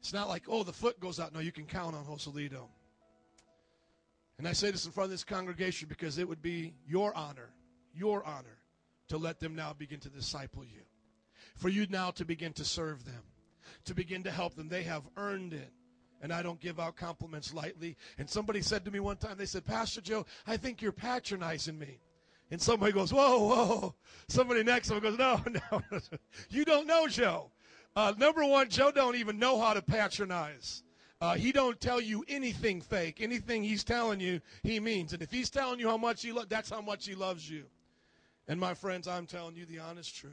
[0.00, 1.32] It's not like, oh, the foot goes out.
[1.32, 2.68] No, you can count on Joselito.
[4.40, 7.50] And I say this in front of this congregation because it would be your honor,
[7.92, 8.56] your honor,
[9.08, 10.80] to let them now begin to disciple you.
[11.56, 13.22] For you now to begin to serve them,
[13.84, 14.70] to begin to help them.
[14.70, 15.70] They have earned it.
[16.22, 17.98] And I don't give out compliments lightly.
[18.16, 21.78] And somebody said to me one time, they said, Pastor Joe, I think you're patronizing
[21.78, 22.00] me.
[22.50, 23.94] And somebody goes, whoa, whoa.
[24.28, 25.82] Somebody next to him goes, no, no.
[26.48, 27.50] you don't know Joe.
[27.94, 30.82] Uh, number one, Joe don't even know how to patronize.
[31.20, 33.20] Uh, he don't tell you anything fake.
[33.20, 35.12] Anything he's telling you, he means.
[35.12, 37.64] And if he's telling you how much he loves, that's how much he loves you.
[38.48, 40.32] And my friends, I'm telling you the honest truth.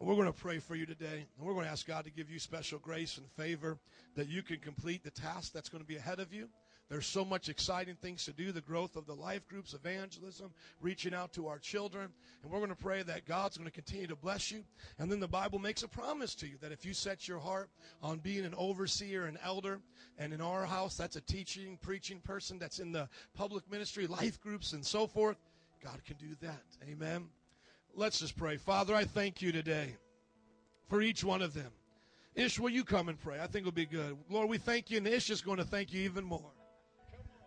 [0.00, 2.30] We're going to pray for you today, and we're going to ask God to give
[2.30, 3.76] you special grace and favor
[4.14, 6.48] that you can complete the task that's going to be ahead of you.
[6.88, 11.12] There's so much exciting things to do the growth of the life groups, evangelism, reaching
[11.12, 12.08] out to our children.
[12.42, 14.64] And we're going to pray that God's going to continue to bless you.
[14.98, 17.68] And then the Bible makes a promise to you that if you set your heart
[18.02, 19.80] on being an overseer, an elder,
[20.16, 24.40] and in our house, that's a teaching, preaching person that's in the public ministry, life
[24.40, 25.36] groups, and so forth,
[25.84, 26.64] God can do that.
[26.90, 27.26] Amen.
[27.94, 28.56] Let's just pray.
[28.56, 29.94] Father, I thank you today
[30.88, 31.70] for each one of them.
[32.34, 33.38] Ish, will you come and pray?
[33.40, 34.16] I think it'll be good.
[34.30, 36.52] Lord, we thank you, and Ish is going to thank you even more.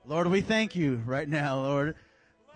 [0.07, 1.95] Lord, we thank you right now, Lord.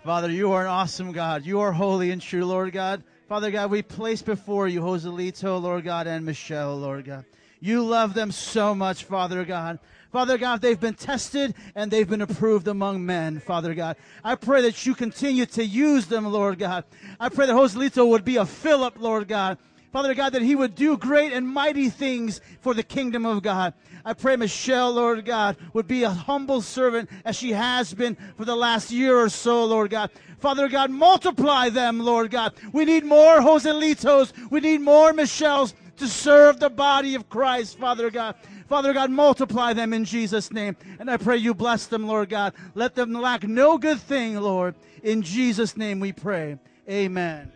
[0.03, 1.45] Father, you are an awesome God.
[1.45, 3.03] You are holy and true, Lord God.
[3.29, 7.23] Father God, we place before you Joselito, Lord God, and Michelle, Lord God.
[7.59, 9.77] You love them so much, Father God.
[10.11, 13.97] Father God, they've been tested and they've been approved among men, Father God.
[14.23, 16.83] I pray that you continue to use them, Lord God.
[17.19, 19.59] I pray that Joselito would be a Philip, Lord God.
[19.95, 23.73] Father God, that he would do great and mighty things for the kingdom of God.
[24.03, 28.43] I pray Michelle, Lord God, would be a humble servant as she has been for
[28.43, 30.09] the last year or so, Lord God.
[30.39, 32.55] Father God, multiply them, Lord God.
[32.73, 34.33] We need more Joselitos.
[34.51, 38.35] We need more Michelles to serve the body of Christ, Father God.
[38.67, 40.75] Father God, multiply them in Jesus' name.
[40.99, 42.53] And I pray you bless them, Lord God.
[42.73, 44.75] Let them lack no good thing, Lord.
[45.03, 46.59] In Jesus' name we pray.
[46.89, 47.49] Amen.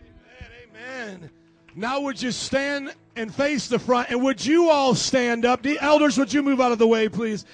[0.74, 1.18] Amen.
[1.18, 1.30] Amen.
[1.80, 4.10] Now, would you stand and face the front?
[4.10, 5.62] And would you all stand up?
[5.62, 7.46] The elders, would you move out of the way, please?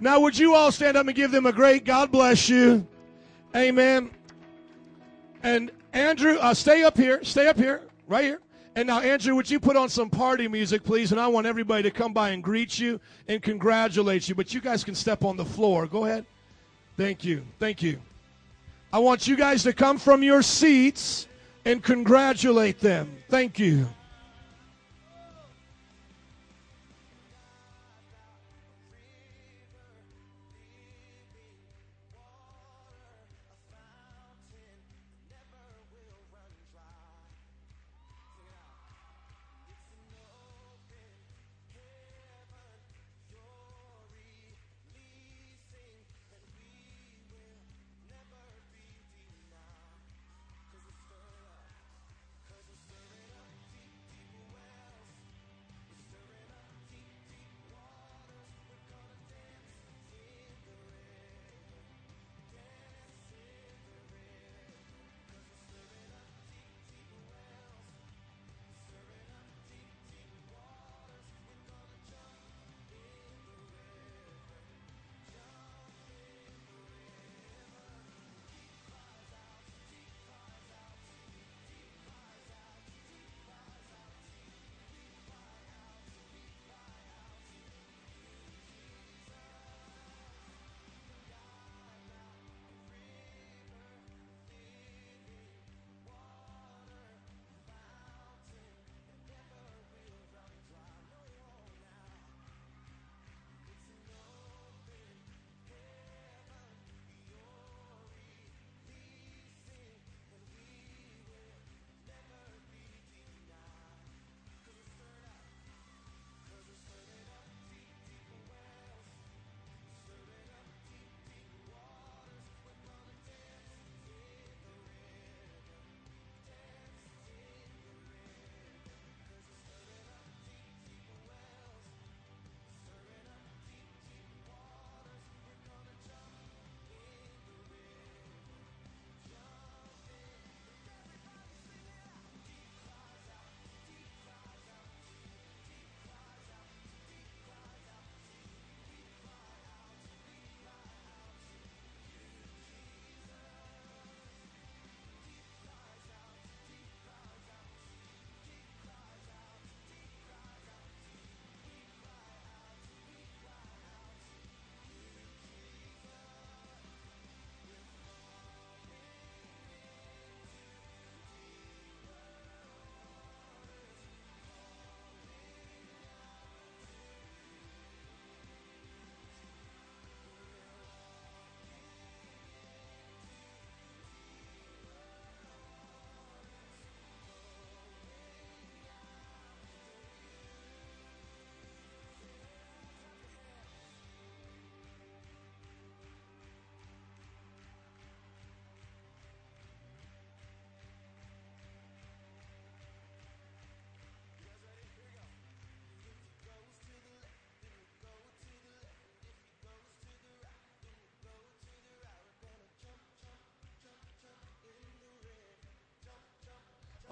[0.00, 2.86] Now, would you all stand up and give them a great God bless you?
[3.54, 4.10] Amen.
[5.42, 7.22] And Andrew, uh, stay up here.
[7.24, 7.82] Stay up here.
[8.08, 8.40] Right here.
[8.74, 11.12] And now, Andrew, would you put on some party music, please?
[11.12, 14.34] And I want everybody to come by and greet you and congratulate you.
[14.34, 15.86] But you guys can step on the floor.
[15.86, 16.24] Go ahead.
[16.96, 17.44] Thank you.
[17.58, 18.00] Thank you.
[18.94, 21.28] I want you guys to come from your seats
[21.64, 23.16] and congratulate them.
[23.28, 23.88] Thank you.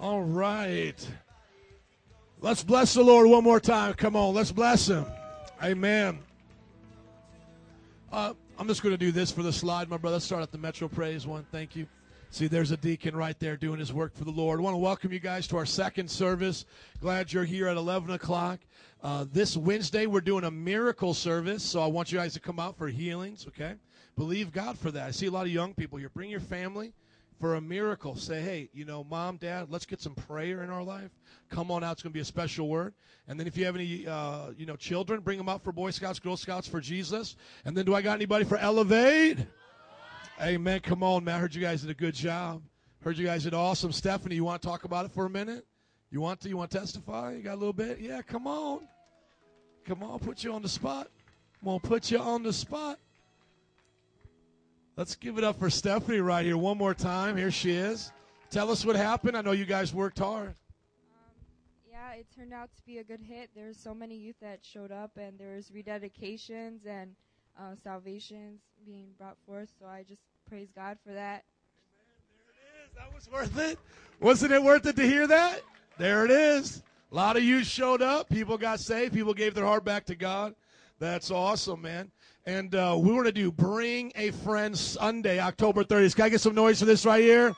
[0.03, 1.09] All right.
[2.41, 3.95] Let's bless the Lord one more time.
[3.95, 5.07] Come on, let's bless him.
[5.62, 6.19] Amen.
[8.11, 10.17] Uh, I'm just going to do this for the slide, my brother.
[10.17, 11.47] Let's start at the Metro Praise one.
[11.53, 11.87] Thank you.
[12.31, 14.59] See, there's a deacon right there doing his work for the Lord.
[14.59, 16.65] I want to welcome you guys to our second service.
[17.01, 18.59] Glad you're here at 11 o'clock.
[19.05, 22.59] Uh, this Wednesday, we're doing a miracle service, so I want you guys to come
[22.59, 23.75] out for healings, okay?
[24.17, 25.07] Believe God for that.
[25.07, 26.09] I see a lot of young people here.
[26.09, 26.93] Bring your family
[27.40, 28.16] for a miracle.
[28.16, 31.11] Say, hey, you know, mom, dad, let's get some prayer in our life.
[31.51, 31.92] Come on out.
[31.92, 32.95] It's going to be a special word.
[33.29, 35.90] And then if you have any, uh, you know, children, bring them out for Boy
[35.90, 37.37] Scouts, Girl Scouts for Jesus.
[37.64, 39.38] And then do I got anybody for Elevate?
[40.40, 40.81] Amen.
[40.81, 41.37] Come on, man.
[41.37, 42.63] I heard you guys did a good job.
[43.02, 43.92] Heard you guys did awesome.
[43.92, 45.67] Stephanie, you want to talk about it for a minute?
[46.11, 46.48] You want to?
[46.48, 47.35] You want to testify?
[47.35, 47.98] You got a little bit?
[48.00, 48.87] Yeah, come on.
[49.87, 51.09] Come on, put you on the spot.
[51.61, 52.98] I'm going to put you on the spot.
[54.95, 57.35] Let's give it up for Stephanie right here one more time.
[57.35, 58.13] Here she is.
[58.51, 59.38] Tell us what happened.
[59.38, 60.49] I know you guys worked hard.
[60.49, 60.55] Um,
[61.90, 63.49] yeah, it turned out to be a good hit.
[63.55, 67.15] There's so many youth that showed up, and there was rededications and
[67.59, 69.71] uh, salvations being brought forth.
[69.81, 71.45] So I just praise God for that.
[72.37, 72.95] There it is.
[72.95, 73.79] That was worth it.
[74.21, 75.63] Wasn't it worth it to hear that?
[75.97, 76.83] There it is.
[77.11, 78.29] A lot of youth showed up.
[78.29, 79.15] People got saved.
[79.15, 80.55] People gave their heart back to God.
[80.99, 82.11] That's awesome, man.
[82.45, 86.17] And uh, we want to do Bring a Friend Sunday, October 30th.
[86.17, 87.55] Can I get some noise for this right here?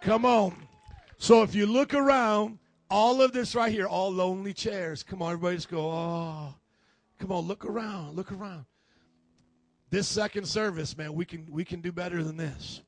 [0.00, 0.66] Come on.
[1.18, 2.58] So if you look around,
[2.90, 5.04] all of this right here, all lonely chairs.
[5.04, 6.54] Come on, everybody just go, oh.
[7.20, 8.64] Come on, look around, look around.
[9.90, 12.80] This second service, man, we can we can do better than this.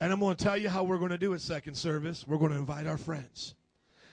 [0.00, 2.26] And I'm going to tell you how we're going to do it second service.
[2.26, 3.54] We're going to invite our friends.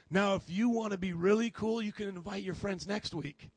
[0.09, 3.49] Now, if you want to be really cool, you can invite your friends next week.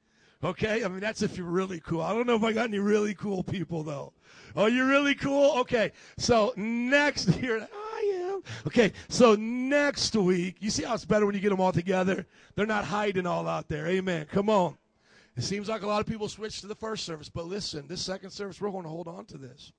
[0.44, 0.84] Okay?
[0.84, 2.00] I mean, that's if you're really cool.
[2.00, 4.12] I don't know if I got any really cool people, though.
[4.56, 5.58] Oh, you're really cool?
[5.60, 5.92] Okay.
[6.18, 8.42] So next year, I am.
[8.66, 8.92] Okay.
[9.08, 12.26] So next week, you see how it's better when you get them all together?
[12.54, 13.86] They're not hiding all out there.
[13.86, 14.26] Amen.
[14.30, 14.76] Come on.
[15.36, 18.02] It seems like a lot of people switch to the first service, but listen, this
[18.02, 19.72] second service, we're going to hold on to this.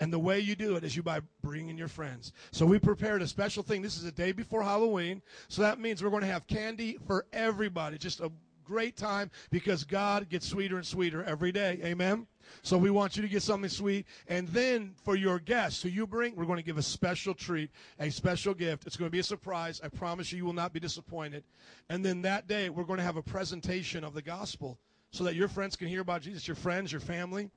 [0.00, 2.32] And the way you do it is you by bringing your friends.
[2.50, 3.80] So we prepared a special thing.
[3.80, 5.22] This is a day before Halloween.
[5.46, 7.96] So that means we're going to have candy for everybody.
[7.98, 8.32] Just a
[8.64, 11.80] great time because God gets sweeter and sweeter every day.
[11.84, 12.26] Amen.
[12.62, 14.06] So we want you to get something sweet.
[14.28, 17.70] And then for your guests who you bring, we're going to give a special treat,
[17.98, 18.86] a special gift.
[18.86, 19.80] It's going to be a surprise.
[19.82, 21.44] I promise you, you will not be disappointed.
[21.88, 24.78] And then that day, we're going to have a presentation of the gospel
[25.10, 27.50] so that your friends can hear about Jesus, your friends, your family.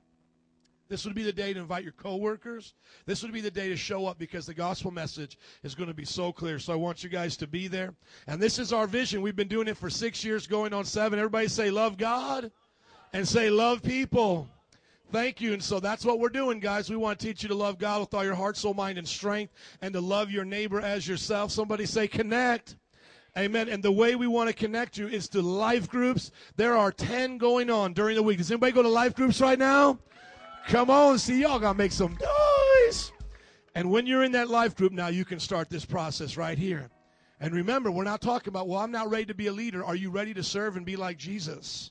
[0.88, 2.74] This would be the day to invite your coworkers.
[3.04, 5.94] This would be the day to show up because the gospel message is going to
[5.94, 6.58] be so clear.
[6.58, 7.94] So I want you guys to be there.
[8.26, 9.20] And this is our vision.
[9.20, 11.18] We've been doing it for six years, going on seven.
[11.18, 12.50] Everybody say, love God
[13.12, 14.48] and say, love people.
[15.12, 15.52] Thank you.
[15.52, 16.88] And so that's what we're doing, guys.
[16.88, 19.08] We want to teach you to love God with all your heart, soul, mind, and
[19.08, 21.50] strength, and to love your neighbor as yourself.
[21.50, 22.76] Somebody say, connect.
[23.36, 23.68] Amen.
[23.68, 26.30] And the way we want to connect you is to life groups.
[26.56, 28.38] There are 10 going on during the week.
[28.38, 29.98] Does anybody go to life groups right now?
[30.68, 33.12] Come on, see, y'all got to make some noise.
[33.74, 36.90] And when you're in that life group now, you can start this process right here.
[37.40, 39.82] And remember, we're not talking about, well, I'm not ready to be a leader.
[39.82, 41.90] Are you ready to serve and be like Jesus?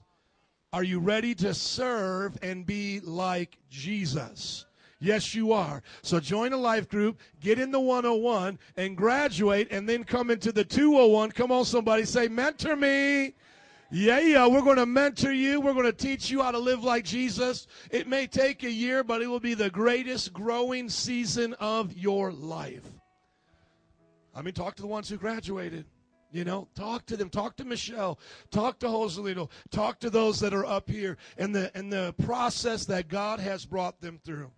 [0.74, 4.68] Are you ready to serve and be like Jesus?
[5.00, 5.82] Yes, you are.
[6.04, 10.52] So join a life group, get in the 101, and graduate, and then come into
[10.52, 11.32] the 201.
[11.32, 13.34] Come on, somebody say, mentor me.
[13.90, 15.62] Yeah, yeah, we're going to mentor you.
[15.62, 17.68] We're going to teach you how to live like Jesus.
[17.90, 22.34] It may take a year, but it will be the greatest growing season of your
[22.34, 22.84] life.
[24.36, 25.86] I mean, talk to the ones who graduated.
[26.32, 27.30] You know, talk to them.
[27.30, 28.20] Talk to Michelle.
[28.52, 29.50] Talk to Joselito.
[29.72, 33.66] Talk to those that are up here and the and the process that God has
[33.66, 34.52] brought them through.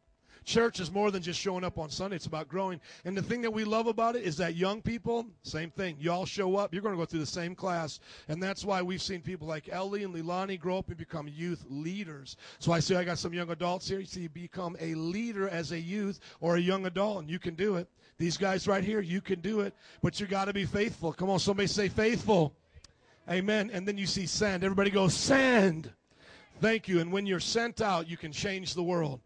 [0.46, 2.16] Church is more than just showing up on Sunday.
[2.16, 2.80] It's about growing.
[3.06, 5.98] And the thing that we love about it is that young people, same thing.
[6.00, 8.00] Y'all show up, you're going to go through the same class.
[8.28, 11.66] And that's why we've seen people like Ellie and Lilani grow up and become youth
[11.70, 12.38] leaders.
[12.60, 14.00] So I see I got some young adults here.
[14.00, 17.40] You see, you become a leader as a youth or a young adult, and you
[17.40, 17.88] can do it.
[18.18, 21.14] These guys right here, you can do it, but you got to be faithful.
[21.14, 22.54] Come on, somebody say faithful.
[23.30, 23.70] Amen.
[23.72, 24.64] And then you see send.
[24.64, 25.92] Everybody go, send.
[26.60, 27.00] Thank you.
[27.00, 29.22] And when you're sent out, you can change the world.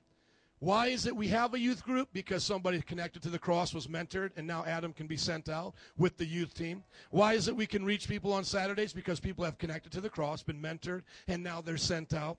[0.63, 2.07] Why is it we have a youth group?
[2.13, 5.73] Because somebody connected to the cross was mentored, and now Adam can be sent out
[5.97, 6.85] with the youth team.
[7.11, 8.93] Why is it we can reach people on Saturdays?
[8.93, 12.37] Because people have connected to the cross, been mentored, and now they're sent out.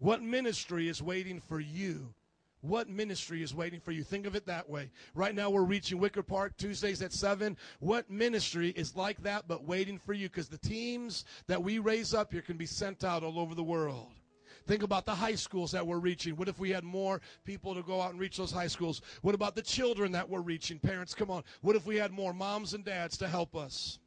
[0.00, 2.12] What ministry is waiting for you?
[2.60, 4.02] What ministry is waiting for you?
[4.04, 4.90] Think of it that way.
[5.14, 7.56] Right now, we're reaching Wicker Park Tuesdays at 7.
[7.80, 10.28] What ministry is like that but waiting for you?
[10.28, 13.64] Because the teams that we raise up here can be sent out all over the
[13.64, 14.08] world.
[14.66, 16.36] Think about the high schools that we're reaching.
[16.36, 19.02] What if we had more people to go out and reach those high schools?
[19.22, 20.78] What about the children that we're reaching?
[20.78, 21.42] Parents, come on.
[21.60, 23.98] What if we had more moms and dads to help us?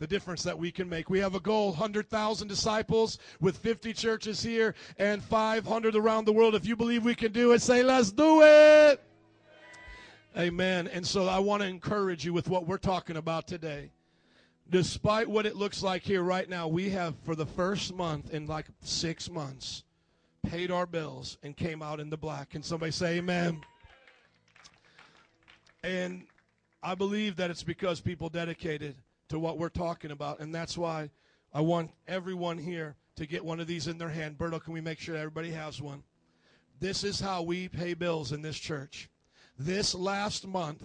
[0.00, 1.10] the difference that we can make.
[1.10, 6.54] We have a goal 100,000 disciples with 50 churches here and 500 around the world.
[6.54, 9.02] If you believe we can do it, say, let's do it.
[10.38, 10.88] Amen.
[10.88, 13.90] And so I want to encourage you with what we're talking about today
[14.70, 18.46] despite what it looks like here right now, we have, for the first month in
[18.46, 19.84] like six months,
[20.42, 22.50] paid our bills and came out in the black.
[22.50, 23.60] Can somebody say amen?
[25.82, 26.22] And
[26.82, 28.94] I believe that it's because people dedicated
[29.28, 30.40] to what we're talking about.
[30.40, 31.10] And that's why
[31.52, 34.38] I want everyone here to get one of these in their hand.
[34.38, 36.02] Berto, can we make sure everybody has one?
[36.80, 39.10] This is how we pay bills in this church.
[39.58, 40.82] This last month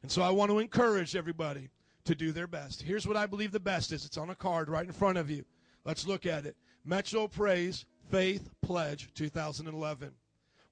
[0.02, 1.68] And so I want to encourage everybody
[2.06, 2.82] to do their best.
[2.82, 4.06] Here's what I believe the best is.
[4.06, 5.44] It's on a card right in front of you.
[5.84, 6.56] Let's look at it.
[6.86, 10.12] Metro Praise Faith Pledge 2011.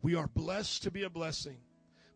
[0.01, 1.57] We are blessed to be a blessing.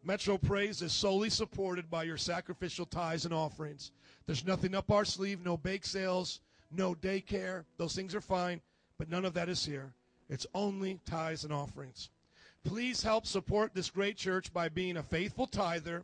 [0.03, 3.91] Metro Praise is solely supported by your sacrificial tithes and offerings.
[4.25, 6.39] There's nothing up our sleeve, no bake sales,
[6.71, 7.65] no daycare.
[7.77, 8.61] Those things are fine,
[8.97, 9.93] but none of that is here.
[10.27, 12.09] It's only tithes and offerings.
[12.63, 16.03] Please help support this great church by being a faithful tither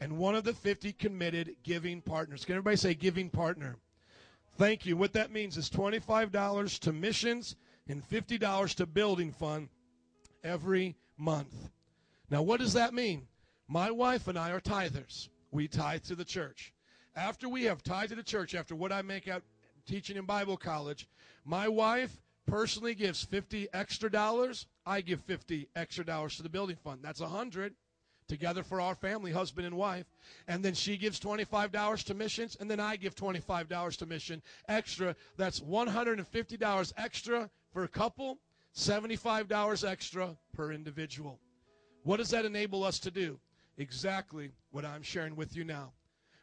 [0.00, 2.46] and one of the 50 committed giving partners.
[2.46, 3.76] Can everybody say giving partner?
[4.56, 4.96] Thank you.
[4.96, 7.56] What that means is $25 to missions
[7.88, 9.68] and $50 to building fund
[10.42, 11.70] every month.
[12.30, 13.26] Now, what does that mean?
[13.68, 15.28] My wife and I are tithers.
[15.50, 16.72] We tithe to the church.
[17.14, 19.42] After we have tithe to the church, after what I make out
[19.86, 21.08] teaching in Bible college,
[21.44, 22.16] my wife
[22.46, 24.66] personally gives 50 extra dollars.
[24.84, 27.00] I give 50 extra dollars to the building fund.
[27.02, 27.74] That's a 100
[28.28, 30.06] together for our family, husband and wife.
[30.48, 35.14] And then she gives $25 to missions, and then I give $25 to mission extra.
[35.36, 38.38] That's $150 extra for a couple,
[38.74, 41.38] $75 extra per individual.
[42.04, 43.38] What does that enable us to do?
[43.76, 45.92] Exactly what I'm sharing with you now.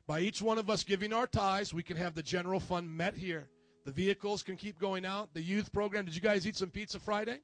[0.06, 3.16] By each one of us giving our tithes, we can have the general fund met
[3.16, 3.48] here.
[3.84, 5.34] The vehicles can keep going out.
[5.34, 6.06] The youth program.
[6.06, 7.40] Did you guys eat some pizza Friday?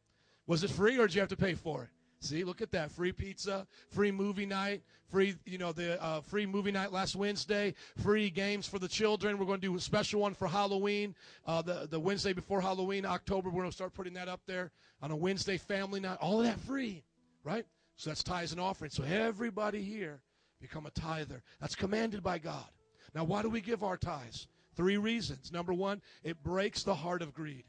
[0.46, 1.90] Was it free or did you have to pay for it?
[2.22, 2.92] See, look at that.
[2.92, 7.74] Free pizza, free movie night, free, you know, the uh, free movie night last Wednesday,
[7.98, 9.38] free games for the children.
[9.38, 11.16] We're going to do a special one for Halloween.
[11.46, 14.72] Uh, the, the Wednesday before Halloween, October, we're going to start putting that up there
[15.02, 16.18] on a Wednesday family night.
[16.20, 17.04] All of that free,
[17.44, 17.66] right?
[17.96, 18.96] So that's tithes and offerings.
[18.96, 20.22] So everybody here
[20.60, 21.42] become a tither.
[21.62, 22.68] That's commanded by God.
[23.16, 24.48] Now, why do we give our tithes?
[24.76, 25.52] Three reasons.
[25.52, 27.64] Number one, it breaks the heart of greed.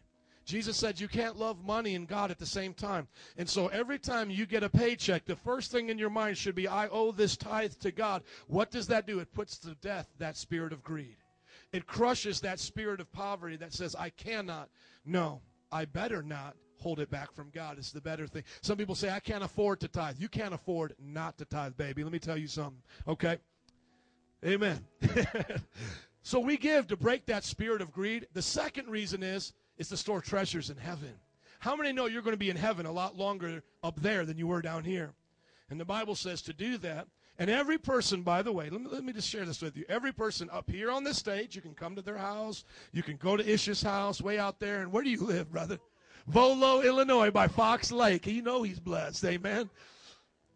[0.45, 3.07] Jesus said you can't love money and God at the same time.
[3.37, 6.55] And so every time you get a paycheck, the first thing in your mind should
[6.55, 8.23] be, I owe this tithe to God.
[8.47, 9.21] What does that do?
[9.21, 11.17] It puts to death that spirit of greed.
[11.73, 14.71] It crushes that spirit of poverty that says, I cannot.
[15.05, 17.79] No, I better not hold it back from God.
[17.79, 18.43] It's the better thing.
[18.63, 20.17] Some people say, I can't afford to tithe.
[20.19, 22.03] You can't afford not to tithe, baby.
[22.03, 22.83] Let me tell you something.
[23.07, 23.39] Okay?
[24.45, 24.85] Amen.
[26.23, 28.27] so we give to break that spirit of greed.
[28.33, 31.15] The second reason is is to store treasures in heaven.
[31.59, 34.37] How many know you're going to be in heaven a lot longer up there than
[34.37, 35.15] you were down here?
[35.71, 37.09] And the Bible says to do that.
[37.39, 39.87] And every person, by the way, let me, let me just share this with you.
[39.89, 42.65] Every person up here on this stage, you can come to their house.
[42.93, 44.83] You can go to Ish's house way out there.
[44.83, 45.79] And where do you live, brother?
[46.27, 48.27] Volo, Illinois, by Fox Lake.
[48.27, 49.25] You know he's blessed.
[49.25, 49.71] Amen.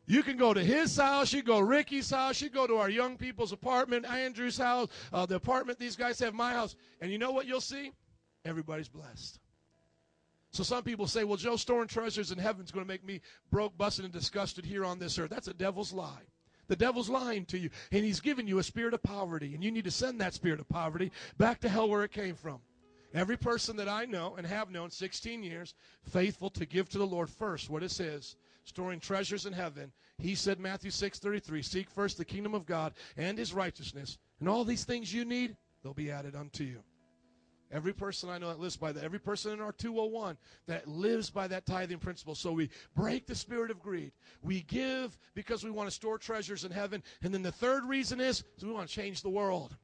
[0.04, 1.32] You can go to his house.
[1.32, 2.42] You go Ricky's house.
[2.42, 6.34] You go to our young people's apartment, Andrew's house, uh, the apartment these guys have,
[6.34, 6.76] my house.
[7.00, 7.92] And you know what you'll see?
[8.44, 9.40] Everybody's blessed.
[10.50, 13.20] So some people say, well, Joe, storing treasures in heaven is going to make me
[13.50, 15.30] broke, busted, and disgusted here on this earth.
[15.30, 16.22] That's a devil's lie.
[16.68, 19.70] The devil's lying to you, and he's giving you a spirit of poverty, and you
[19.70, 22.60] need to send that spirit of poverty back to hell where it came from.
[23.12, 27.06] Every person that I know and have known 16 years, faithful to give to the
[27.06, 29.92] Lord first what it says, storing treasures in heaven.
[30.18, 34.48] He said, Matthew 6 33, seek first the kingdom of God and his righteousness, and
[34.48, 36.82] all these things you need, they'll be added unto you.
[37.74, 40.36] Every person I know that lives by that, every person in our 201
[40.68, 42.36] that lives by that tithing principle.
[42.36, 44.12] So we break the spirit of greed.
[44.42, 47.02] We give because we want to store treasures in heaven.
[47.22, 49.76] And then the third reason is, is we want to change the world.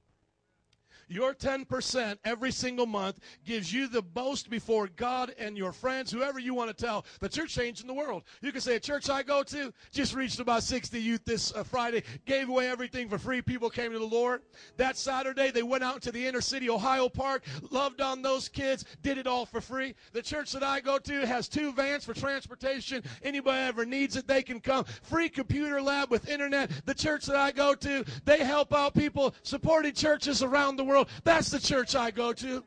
[1.10, 6.38] Your 10% every single month gives you the boast before God and your friends, whoever
[6.38, 8.22] you want to tell, that you're changing the world.
[8.40, 11.64] You can say, a church I go to just reached about 60 youth this uh,
[11.64, 13.42] Friday, gave away everything for free.
[13.42, 14.42] People came to the Lord.
[14.76, 17.42] That Saturday, they went out to the inner city, Ohio Park,
[17.72, 19.96] loved on those kids, did it all for free.
[20.12, 23.02] The church that I go to has two vans for transportation.
[23.24, 24.84] Anybody ever needs it, they can come.
[25.02, 26.70] Free computer lab with internet.
[26.86, 30.99] The church that I go to, they help out people supporting churches around the world
[31.00, 31.08] world.
[31.24, 32.64] That's the church I go to.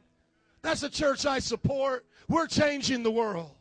[0.62, 2.06] That's the church I support.
[2.28, 3.52] We're changing the world.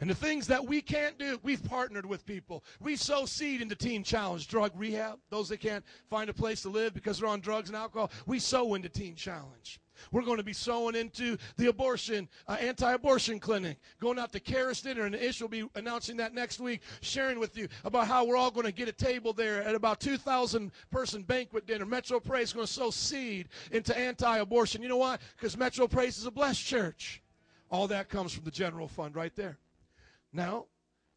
[0.00, 2.64] And the things that we can't do, we've partnered with people.
[2.80, 5.18] We sow seed into Teen Challenge, drug rehab.
[5.30, 8.38] Those that can't find a place to live because they're on drugs and alcohol, we
[8.38, 9.80] sow into Teen Challenge.
[10.12, 14.82] We're going to be sowing into the abortion, uh, anti-abortion clinic, going out to Karis
[14.82, 18.36] Dinner, and Ish will be announcing that next week, sharing with you about how we're
[18.36, 21.86] all going to get a table there at about 2,000 person banquet dinner.
[21.86, 24.82] Metro Praise is going to sow seed into anti-abortion.
[24.82, 25.18] You know why?
[25.36, 27.22] Because Metro Praise is a blessed church.
[27.70, 29.58] All that comes from the general fund right there.
[30.32, 30.66] Now,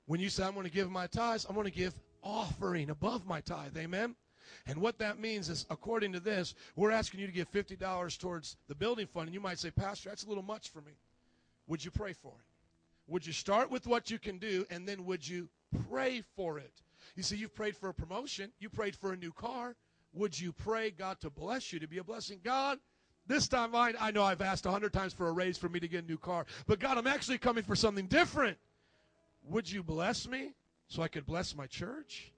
[0.05, 3.25] when you say I'm going to give my tithes, I'm going to give offering above
[3.27, 3.77] my tithe.
[3.77, 4.15] Amen.
[4.69, 8.55] And what that means is, according to this, we're asking you to give $50 towards
[8.67, 9.25] the building fund.
[9.25, 10.91] And you might say, Pastor, that's a little much for me.
[11.65, 13.11] Would you pray for it?
[13.11, 15.49] Would you start with what you can do, and then would you
[15.89, 16.71] pray for it?
[17.15, 19.75] You see, you've prayed for a promotion, you prayed for a new car.
[20.13, 22.39] Would you pray God to bless you, to be a blessing?
[22.43, 22.77] God,
[23.25, 25.79] this time I, I know I've asked a hundred times for a raise for me
[25.79, 28.57] to get a new car, but God, I'm actually coming for something different.
[29.45, 30.53] Would you bless me
[30.87, 32.31] so I could bless my church?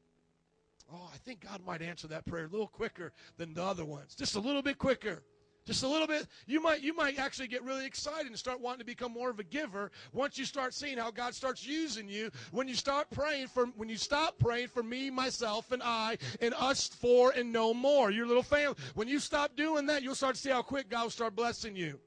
[0.94, 4.14] Oh, I think God might answer that prayer a little quicker than the other ones.
[4.14, 5.24] Just a little bit quicker.
[5.66, 6.26] Just a little bit.
[6.48, 9.40] You might you might actually get really excited and start wanting to become more of
[9.40, 12.32] a giver once you start seeing how God starts using you.
[12.52, 16.56] When you start praying for when you stop praying for me, myself, and I, and
[16.56, 18.10] us four and no more.
[18.10, 18.76] Your little family.
[18.96, 21.76] When you stop doing that, you'll start to see how quick God will start blessing
[21.76, 22.00] you.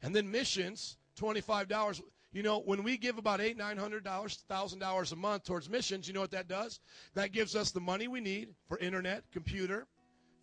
[0.00, 2.00] And then missions, twenty-five dollars.
[2.32, 5.68] You know, when we give about eight, nine hundred dollars, thousand dollars a month towards
[5.68, 6.78] missions, you know what that does?
[7.14, 9.88] That gives us the money we need for internet, computer,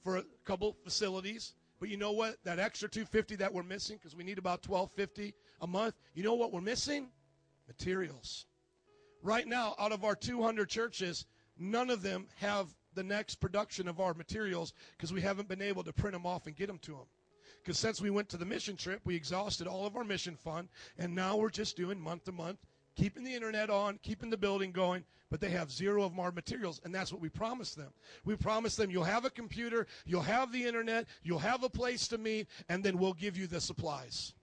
[0.03, 1.53] for a couple facilities.
[1.79, 2.37] But you know what?
[2.43, 5.93] That extra 250 that we're missing, because we need about 1250 a month.
[6.13, 7.07] You know what we're missing?
[7.67, 8.47] Materials.
[9.21, 11.25] Right now, out of our 200 churches,
[11.57, 15.83] none of them have the next production of our materials because we haven't been able
[15.83, 17.05] to print them off and get them to them.
[17.67, 20.69] Because since we went to the mission trip, we exhausted all of our mission fund,
[20.97, 22.59] and now we're just doing month to month,
[22.95, 26.79] keeping the internet on, keeping the building going, but they have zero of our materials,
[26.85, 27.91] and that's what we promised them.
[28.23, 32.07] We promised them you'll have a computer, you'll have the internet, you'll have a place
[32.07, 34.33] to meet, and then we'll give you the supplies.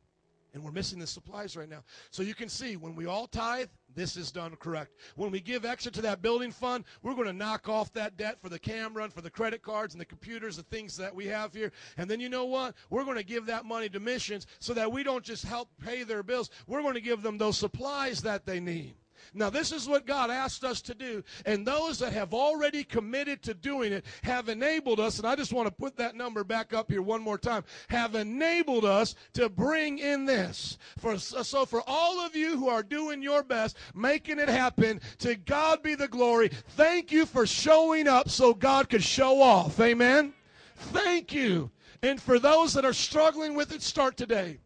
[0.53, 1.83] And we're missing the supplies right now.
[2.11, 4.97] So you can see when we all tithe, this is done correct.
[5.17, 8.41] When we give extra to that building fund, we're going to knock off that debt
[8.41, 11.27] for the camera and for the credit cards and the computers, the things that we
[11.27, 11.73] have here.
[11.97, 12.75] And then you know what?
[12.91, 16.03] We're going to give that money to missions so that we don't just help pay
[16.03, 16.51] their bills.
[16.67, 18.95] We're going to give them those supplies that they need.
[19.33, 23.43] Now, this is what God asked us to do, and those that have already committed
[23.45, 26.73] to doing it have enabled us, and I just want to put that number back
[26.73, 30.79] up here one more time, have enabled us to bring in this.
[30.99, 35.37] For, so, for all of you who are doing your best, making it happen, to
[35.37, 36.51] God be the glory.
[36.71, 39.81] Thank you for showing up so God could show off.
[39.81, 40.35] Amen?
[40.77, 41.71] Thank you.
[42.03, 44.59] And for those that are struggling with it, start today.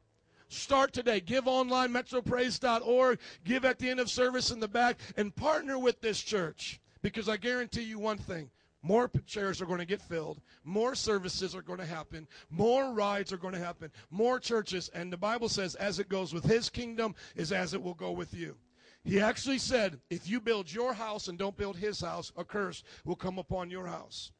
[0.48, 1.20] Start today.
[1.20, 3.18] Give online, metropraise.org.
[3.44, 7.28] Give at the end of service in the back and partner with this church because
[7.28, 8.50] I guarantee you one thing.
[8.82, 10.40] More chairs are going to get filled.
[10.64, 12.28] More services are going to happen.
[12.48, 13.90] More rides are going to happen.
[14.10, 14.88] More churches.
[14.94, 18.12] And the Bible says, as it goes with his kingdom, is as it will go
[18.12, 18.56] with you.
[19.04, 22.84] He actually said, if you build your house and don't build his house, a curse
[23.04, 24.32] will come upon your house.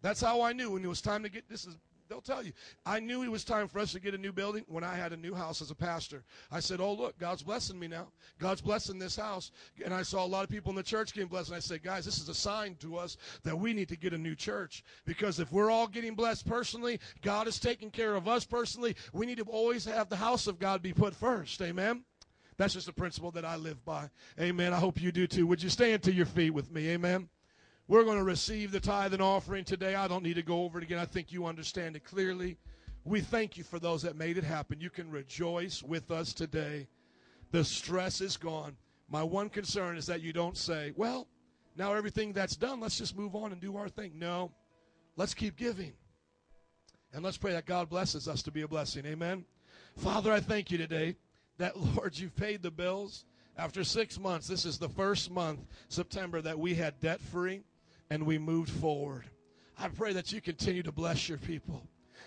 [0.00, 1.76] That's how I knew when it was time to get this is
[2.12, 2.52] They'll tell you.
[2.84, 5.14] I knew it was time for us to get a new building when I had
[5.14, 6.24] a new house as a pastor.
[6.50, 8.08] I said, Oh, look, God's blessing me now.
[8.38, 9.50] God's blessing this house.
[9.82, 11.48] And I saw a lot of people in the church getting blessed.
[11.48, 14.12] And I said, Guys, this is a sign to us that we need to get
[14.12, 14.84] a new church.
[15.06, 18.94] Because if we're all getting blessed personally, God is taking care of us personally.
[19.14, 21.62] We need to always have the house of God be put first.
[21.62, 22.04] Amen.
[22.58, 24.10] That's just a principle that I live by.
[24.38, 24.74] Amen.
[24.74, 25.46] I hope you do too.
[25.46, 26.90] Would you stand to your feet with me?
[26.90, 27.30] Amen.
[27.88, 29.94] We're going to receive the tithe and offering today.
[29.94, 30.98] I don't need to go over it again.
[30.98, 32.56] I think you understand it clearly.
[33.04, 34.80] We thank you for those that made it happen.
[34.80, 36.86] You can rejoice with us today.
[37.50, 38.76] The stress is gone.
[39.08, 41.26] My one concern is that you don't say, well,
[41.76, 44.12] now everything that's done, let's just move on and do our thing.
[44.14, 44.52] No,
[45.16, 45.92] let's keep giving.
[47.12, 49.04] And let's pray that God blesses us to be a blessing.
[49.06, 49.44] Amen.
[49.96, 51.16] Father, I thank you today
[51.58, 53.24] that, Lord, you've paid the bills.
[53.58, 57.64] After six months, this is the first month, September, that we had debt free
[58.12, 59.24] and we moved forward.
[59.78, 61.82] I pray that you continue to bless your people.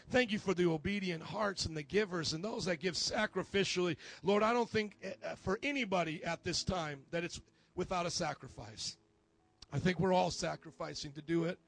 [0.09, 3.95] Thank you for the obedient hearts and the givers and those that give sacrificially.
[4.23, 7.39] Lord, I don't think eh, eh, for anybody at this time that it's
[7.75, 8.97] without a sacrifice.
[9.71, 11.59] I think we're all sacrificing to do it.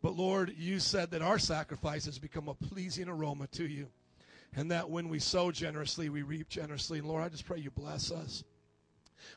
[0.00, 3.88] But Lord, you said that our sacrifice has become a pleasing aroma to you.
[4.54, 7.00] And that when we sow generously, we reap generously.
[7.00, 8.44] And Lord, I just pray you bless us.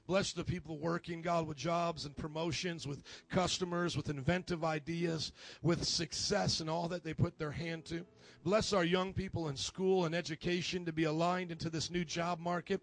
[0.08, 5.84] Bless the people working, God, with jobs and promotions, with customers, with inventive ideas, with
[5.84, 8.06] success and all that they put their hand to.
[8.44, 12.40] Bless our young people in school and education to be aligned into this new job
[12.40, 12.82] market.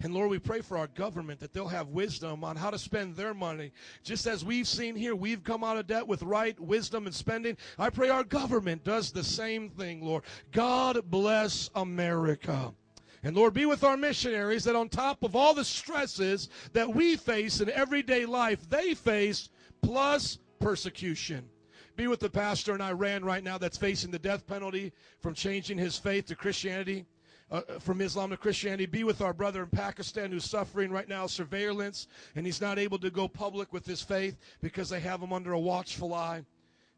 [0.00, 3.16] And Lord, we pray for our government that they'll have wisdom on how to spend
[3.16, 3.72] their money.
[4.02, 7.56] Just as we've seen here, we've come out of debt with right wisdom and spending.
[7.78, 10.24] I pray our government does the same thing, Lord.
[10.52, 12.74] God bless America.
[13.22, 17.16] And Lord, be with our missionaries that on top of all the stresses that we
[17.16, 19.48] face in everyday life, they face
[19.82, 21.48] plus persecution.
[21.96, 25.78] Be with the pastor in Iran right now that's facing the death penalty from changing
[25.78, 27.06] his faith to Christianity.
[27.50, 28.84] Uh, from Islam to Christianity.
[28.84, 32.06] Be with our brother in Pakistan who's suffering right now surveillance
[32.36, 35.52] and he's not able to go public with his faith because they have him under
[35.52, 36.44] a watchful eye.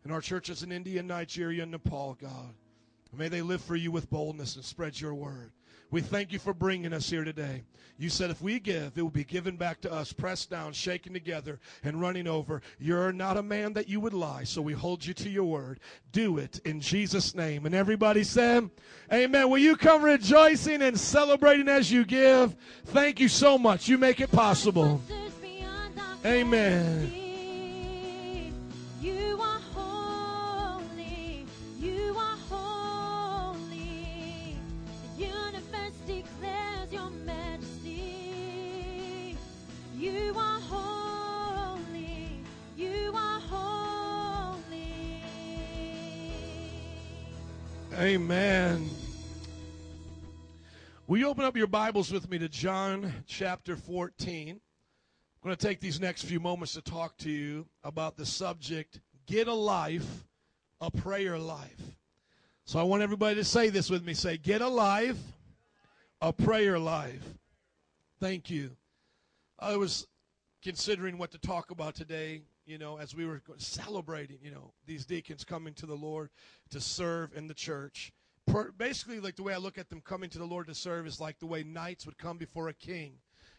[0.03, 2.53] And our churches in India, Nigeria, and Nepal, God.
[3.17, 5.53] May they live for you with boldness and spread your word.
[5.91, 7.65] We thank you for bringing us here today.
[7.99, 11.13] You said if we give, it will be given back to us, pressed down, shaken
[11.13, 12.63] together, and running over.
[12.79, 15.81] You're not a man that you would lie, so we hold you to your word.
[16.13, 17.67] Do it in Jesus' name.
[17.67, 18.71] And everybody said,
[19.13, 19.51] Amen.
[19.51, 22.57] Will you come rejoicing and celebrating as you give?
[22.87, 23.87] Thank you so much.
[23.87, 25.03] You make it possible.
[26.25, 27.20] Amen.
[48.01, 48.89] Amen.
[51.07, 54.49] Will you open up your Bibles with me to John chapter 14?
[54.49, 54.59] I'm
[55.45, 59.49] going to take these next few moments to talk to you about the subject Get
[59.49, 60.25] a Life,
[60.81, 61.83] a Prayer Life.
[62.65, 64.15] So I want everybody to say this with me.
[64.15, 65.19] Say, Get a Life,
[66.23, 67.35] a Prayer Life.
[68.19, 68.71] Thank you.
[69.59, 70.07] I was
[70.63, 75.05] considering what to talk about today you know, as we were celebrating, you know, these
[75.05, 76.31] deacons coming to the Lord
[76.71, 78.13] to serve in the church.
[78.79, 81.21] Basically, like the way I look at them coming to the Lord to serve is
[81.21, 83.15] like the way knights would come before a king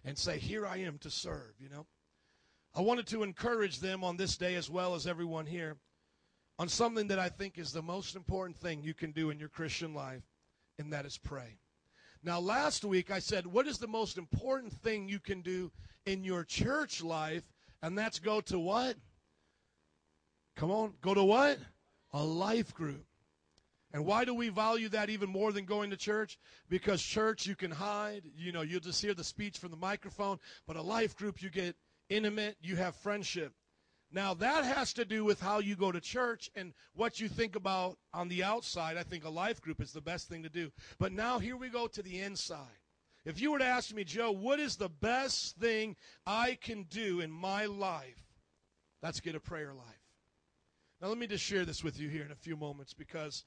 [0.06, 1.88] and say, Here I am to serve, you know.
[2.74, 5.76] I wanted to encourage them on this day as well as everyone here
[6.58, 9.50] on something that I think is the most important thing you can do in your
[9.50, 10.24] Christian life,
[10.80, 11.58] and that is pray.
[12.24, 15.70] Now, last week I said, What is the most important thing you can do
[16.06, 17.44] in your church life?
[17.82, 18.96] And that's go to what?
[20.56, 21.58] Come on, go to what?
[22.14, 23.06] A life group.
[23.94, 26.38] And why do we value that even more than going to church?
[26.70, 28.24] Because church, you can hide.
[28.38, 30.40] You know, you'll just hear the speech from the microphone.
[30.66, 31.76] But a life group, you get
[32.10, 33.54] intimate, you have friendship.
[34.14, 37.56] Now, that has to do with how you go to church and what you think
[37.56, 38.98] about on the outside.
[38.98, 40.72] I think a life group is the best thing to do.
[41.00, 42.81] But now, here we go to the inside.
[43.24, 45.96] If you were to ask me, Joe, what is the best thing
[46.26, 48.24] I can do in my life?
[49.02, 49.86] That's get a prayer life.
[51.02, 53.46] Now, let me just share this with you here in a few moments because,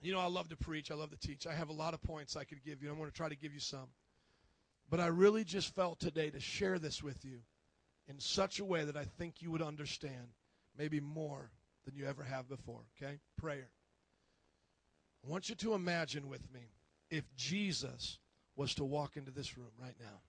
[0.00, 1.46] you know, I love to preach, I love to teach.
[1.46, 2.90] I have a lot of points I could give you.
[2.90, 3.88] I'm going to try to give you some.
[4.90, 7.40] But I really just felt today to share this with you
[8.08, 10.34] in such a way that I think you would understand
[10.76, 11.50] maybe more
[11.84, 13.18] than you ever have before, okay?
[13.36, 13.70] Prayer.
[15.24, 16.60] I want you to imagine with me
[17.10, 18.18] if Jesus
[18.56, 20.20] was to walk into this room right now.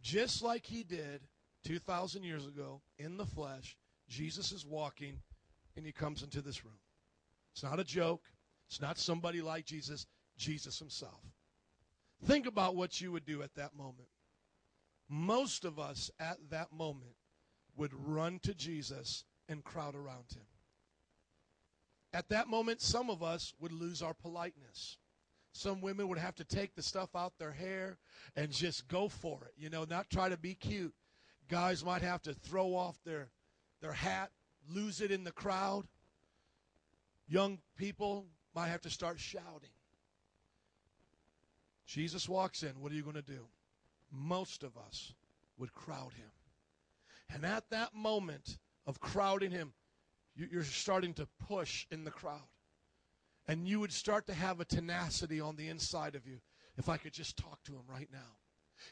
[0.00, 1.22] Just like he did
[1.64, 3.76] 2,000 years ago in the flesh,
[4.08, 5.20] Jesus is walking
[5.76, 6.78] and he comes into this room.
[7.52, 8.22] It's not a joke.
[8.68, 11.20] It's not somebody like Jesus, Jesus himself.
[12.24, 14.08] Think about what you would do at that moment.
[15.08, 17.16] Most of us at that moment
[17.76, 20.46] would run to Jesus and crowd around him.
[22.12, 24.96] At that moment, some of us would lose our politeness.
[25.54, 27.96] Some women would have to take the stuff out their hair
[28.34, 30.92] and just go for it, you know, not try to be cute.
[31.48, 33.28] Guys might have to throw off their,
[33.80, 34.30] their hat,
[34.68, 35.86] lose it in the crowd.
[37.28, 39.70] Young people might have to start shouting.
[41.86, 42.80] Jesus walks in.
[42.80, 43.46] What are you going to do?
[44.10, 45.14] Most of us
[45.56, 46.30] would crowd him.
[47.32, 49.72] And at that moment of crowding him,
[50.34, 52.42] you're starting to push in the crowd.
[53.46, 56.40] And you would start to have a tenacity on the inside of you.
[56.76, 58.38] If I could just talk to him right now.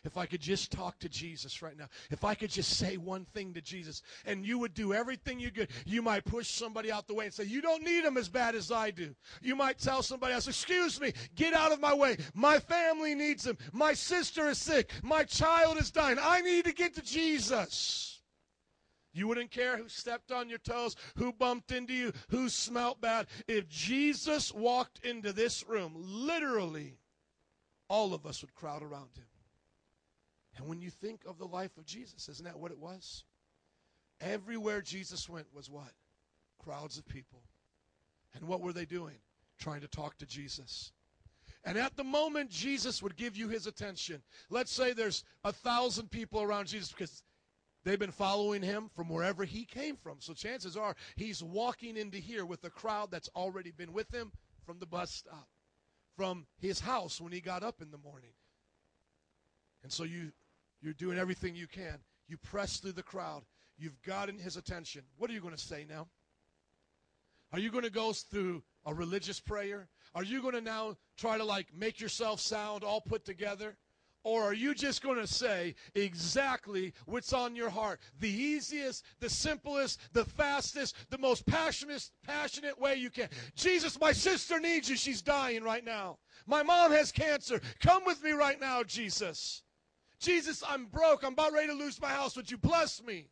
[0.04, 1.88] If I could just talk to Jesus right now.
[2.10, 4.02] If I could just say one thing to Jesus.
[4.24, 5.68] And you would do everything you could.
[5.84, 8.54] You might push somebody out the way and say, You don't need him as bad
[8.54, 9.14] as I do.
[9.42, 12.16] You might tell somebody else, Excuse me, get out of my way.
[12.34, 13.58] My family needs him.
[13.72, 14.90] My sister is sick.
[15.02, 16.18] My child is dying.
[16.20, 18.11] I need to get to Jesus.
[19.12, 23.26] You wouldn't care who stepped on your toes, who bumped into you, who smelt bad.
[23.46, 26.98] If Jesus walked into this room, literally,
[27.88, 29.26] all of us would crowd around him.
[30.56, 33.24] And when you think of the life of Jesus, isn't that what it was?
[34.20, 35.92] Everywhere Jesus went was what?
[36.62, 37.42] Crowds of people.
[38.34, 39.16] And what were they doing?
[39.58, 40.92] Trying to talk to Jesus.
[41.64, 46.10] And at the moment Jesus would give you his attention, let's say there's a thousand
[46.10, 47.22] people around Jesus because
[47.84, 50.20] They've been following him from wherever he came from.
[50.20, 54.32] So chances are he's walking into here with a crowd that's already been with him
[54.64, 55.48] from the bus stop,
[56.16, 58.32] from his house when he got up in the morning.
[59.82, 60.32] And so you
[60.80, 61.98] you're doing everything you can.
[62.28, 63.42] You press through the crowd.
[63.78, 65.02] You've gotten his attention.
[65.16, 66.08] What are you going to say now?
[67.52, 69.88] Are you going to go through a religious prayer?
[70.14, 73.76] Are you going to now try to like make yourself sound all put together?
[74.24, 78.00] Or are you just going to say exactly what's on your heart?
[78.20, 83.28] The easiest, the simplest, the fastest, the most passionate, passionate way you can.
[83.56, 84.96] Jesus, my sister needs you.
[84.96, 86.18] She's dying right now.
[86.46, 87.60] My mom has cancer.
[87.80, 89.62] Come with me right now, Jesus.
[90.20, 91.24] Jesus, I'm broke.
[91.24, 92.36] I'm about ready to lose my house.
[92.36, 93.28] Would you bless me?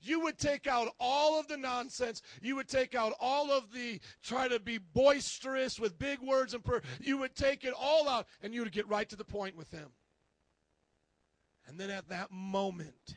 [0.00, 2.22] You would take out all of the nonsense.
[2.40, 6.64] You would take out all of the try to be boisterous with big words and
[6.64, 6.82] prayer.
[7.00, 9.70] You would take it all out and you would get right to the point with
[9.70, 9.90] him.
[11.66, 13.16] And then at that moment,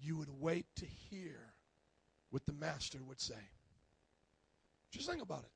[0.00, 1.54] you would wait to hear
[2.30, 3.48] what the master would say.
[4.90, 5.50] Just think about it.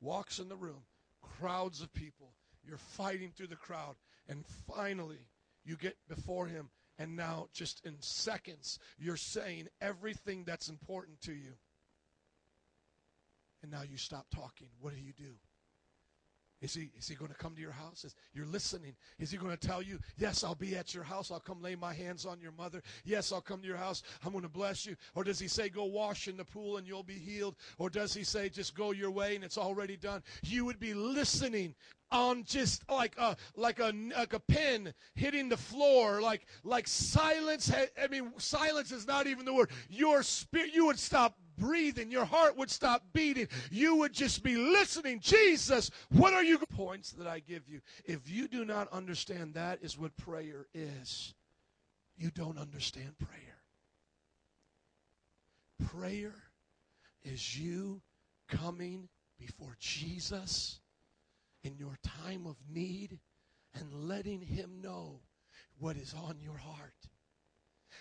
[0.00, 0.82] Walks in the room,
[1.22, 2.34] crowds of people.
[2.66, 3.96] You're fighting through the crowd.
[4.28, 5.28] And finally,
[5.64, 6.70] you get before him.
[6.98, 11.54] And now, just in seconds, you're saying everything that's important to you.
[13.62, 14.68] And now you stop talking.
[14.80, 15.34] What do you do?
[16.64, 18.04] Is he, is he going to come to your house?
[18.04, 18.94] Is, you're listening.
[19.18, 21.30] Is he going to tell you, Yes, I'll be at your house.
[21.30, 22.82] I'll come lay my hands on your mother.
[23.04, 24.02] Yes, I'll come to your house.
[24.24, 24.96] I'm going to bless you.
[25.14, 27.56] Or does he say, Go wash in the pool and you'll be healed?
[27.76, 30.22] Or does he say, Just go your way and it's already done?
[30.42, 31.74] You would be listening
[32.10, 37.72] on just like a like a like a pin hitting the floor like like silence
[38.00, 42.10] i mean silence is not even the word your spirit you would stop breathing.
[42.10, 43.48] Your heart would stop beating.
[43.70, 45.20] You would just be listening.
[45.20, 46.58] Jesus, what are you?
[46.74, 47.80] Points that I give you.
[48.04, 51.34] If you do not understand that is what prayer is,
[52.16, 53.62] you don't understand prayer.
[55.88, 56.34] Prayer
[57.22, 58.00] is you
[58.48, 60.80] coming before Jesus
[61.62, 63.18] in your time of need
[63.74, 65.20] and letting him know
[65.78, 66.94] what is on your heart.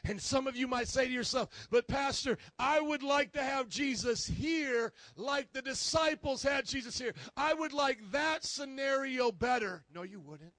[0.04, 3.70] And some of you might say to yourself, but Pastor, I would like to have
[3.70, 7.14] Jesus here like the disciples had Jesus here.
[7.38, 9.84] I would like that scenario better.
[9.94, 10.52] No, you wouldn't.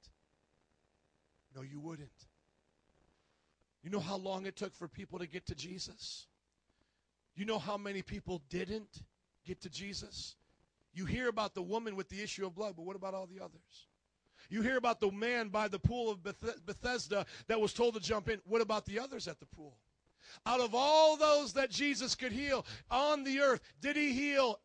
[1.54, 2.10] No, you wouldn't.
[3.82, 6.26] You know how long it took for people to get to Jesus?
[7.36, 9.02] You know how many people didn't
[9.44, 10.36] get to Jesus?
[10.94, 13.44] You hear about the woman with the issue of blood, but what about all the
[13.44, 13.88] others?
[14.54, 18.28] You hear about the man by the pool of Bethesda that was told to jump
[18.28, 18.40] in.
[18.44, 19.76] What about the others at the pool?
[20.46, 24.60] Out of all those that Jesus could heal on the earth, did he heal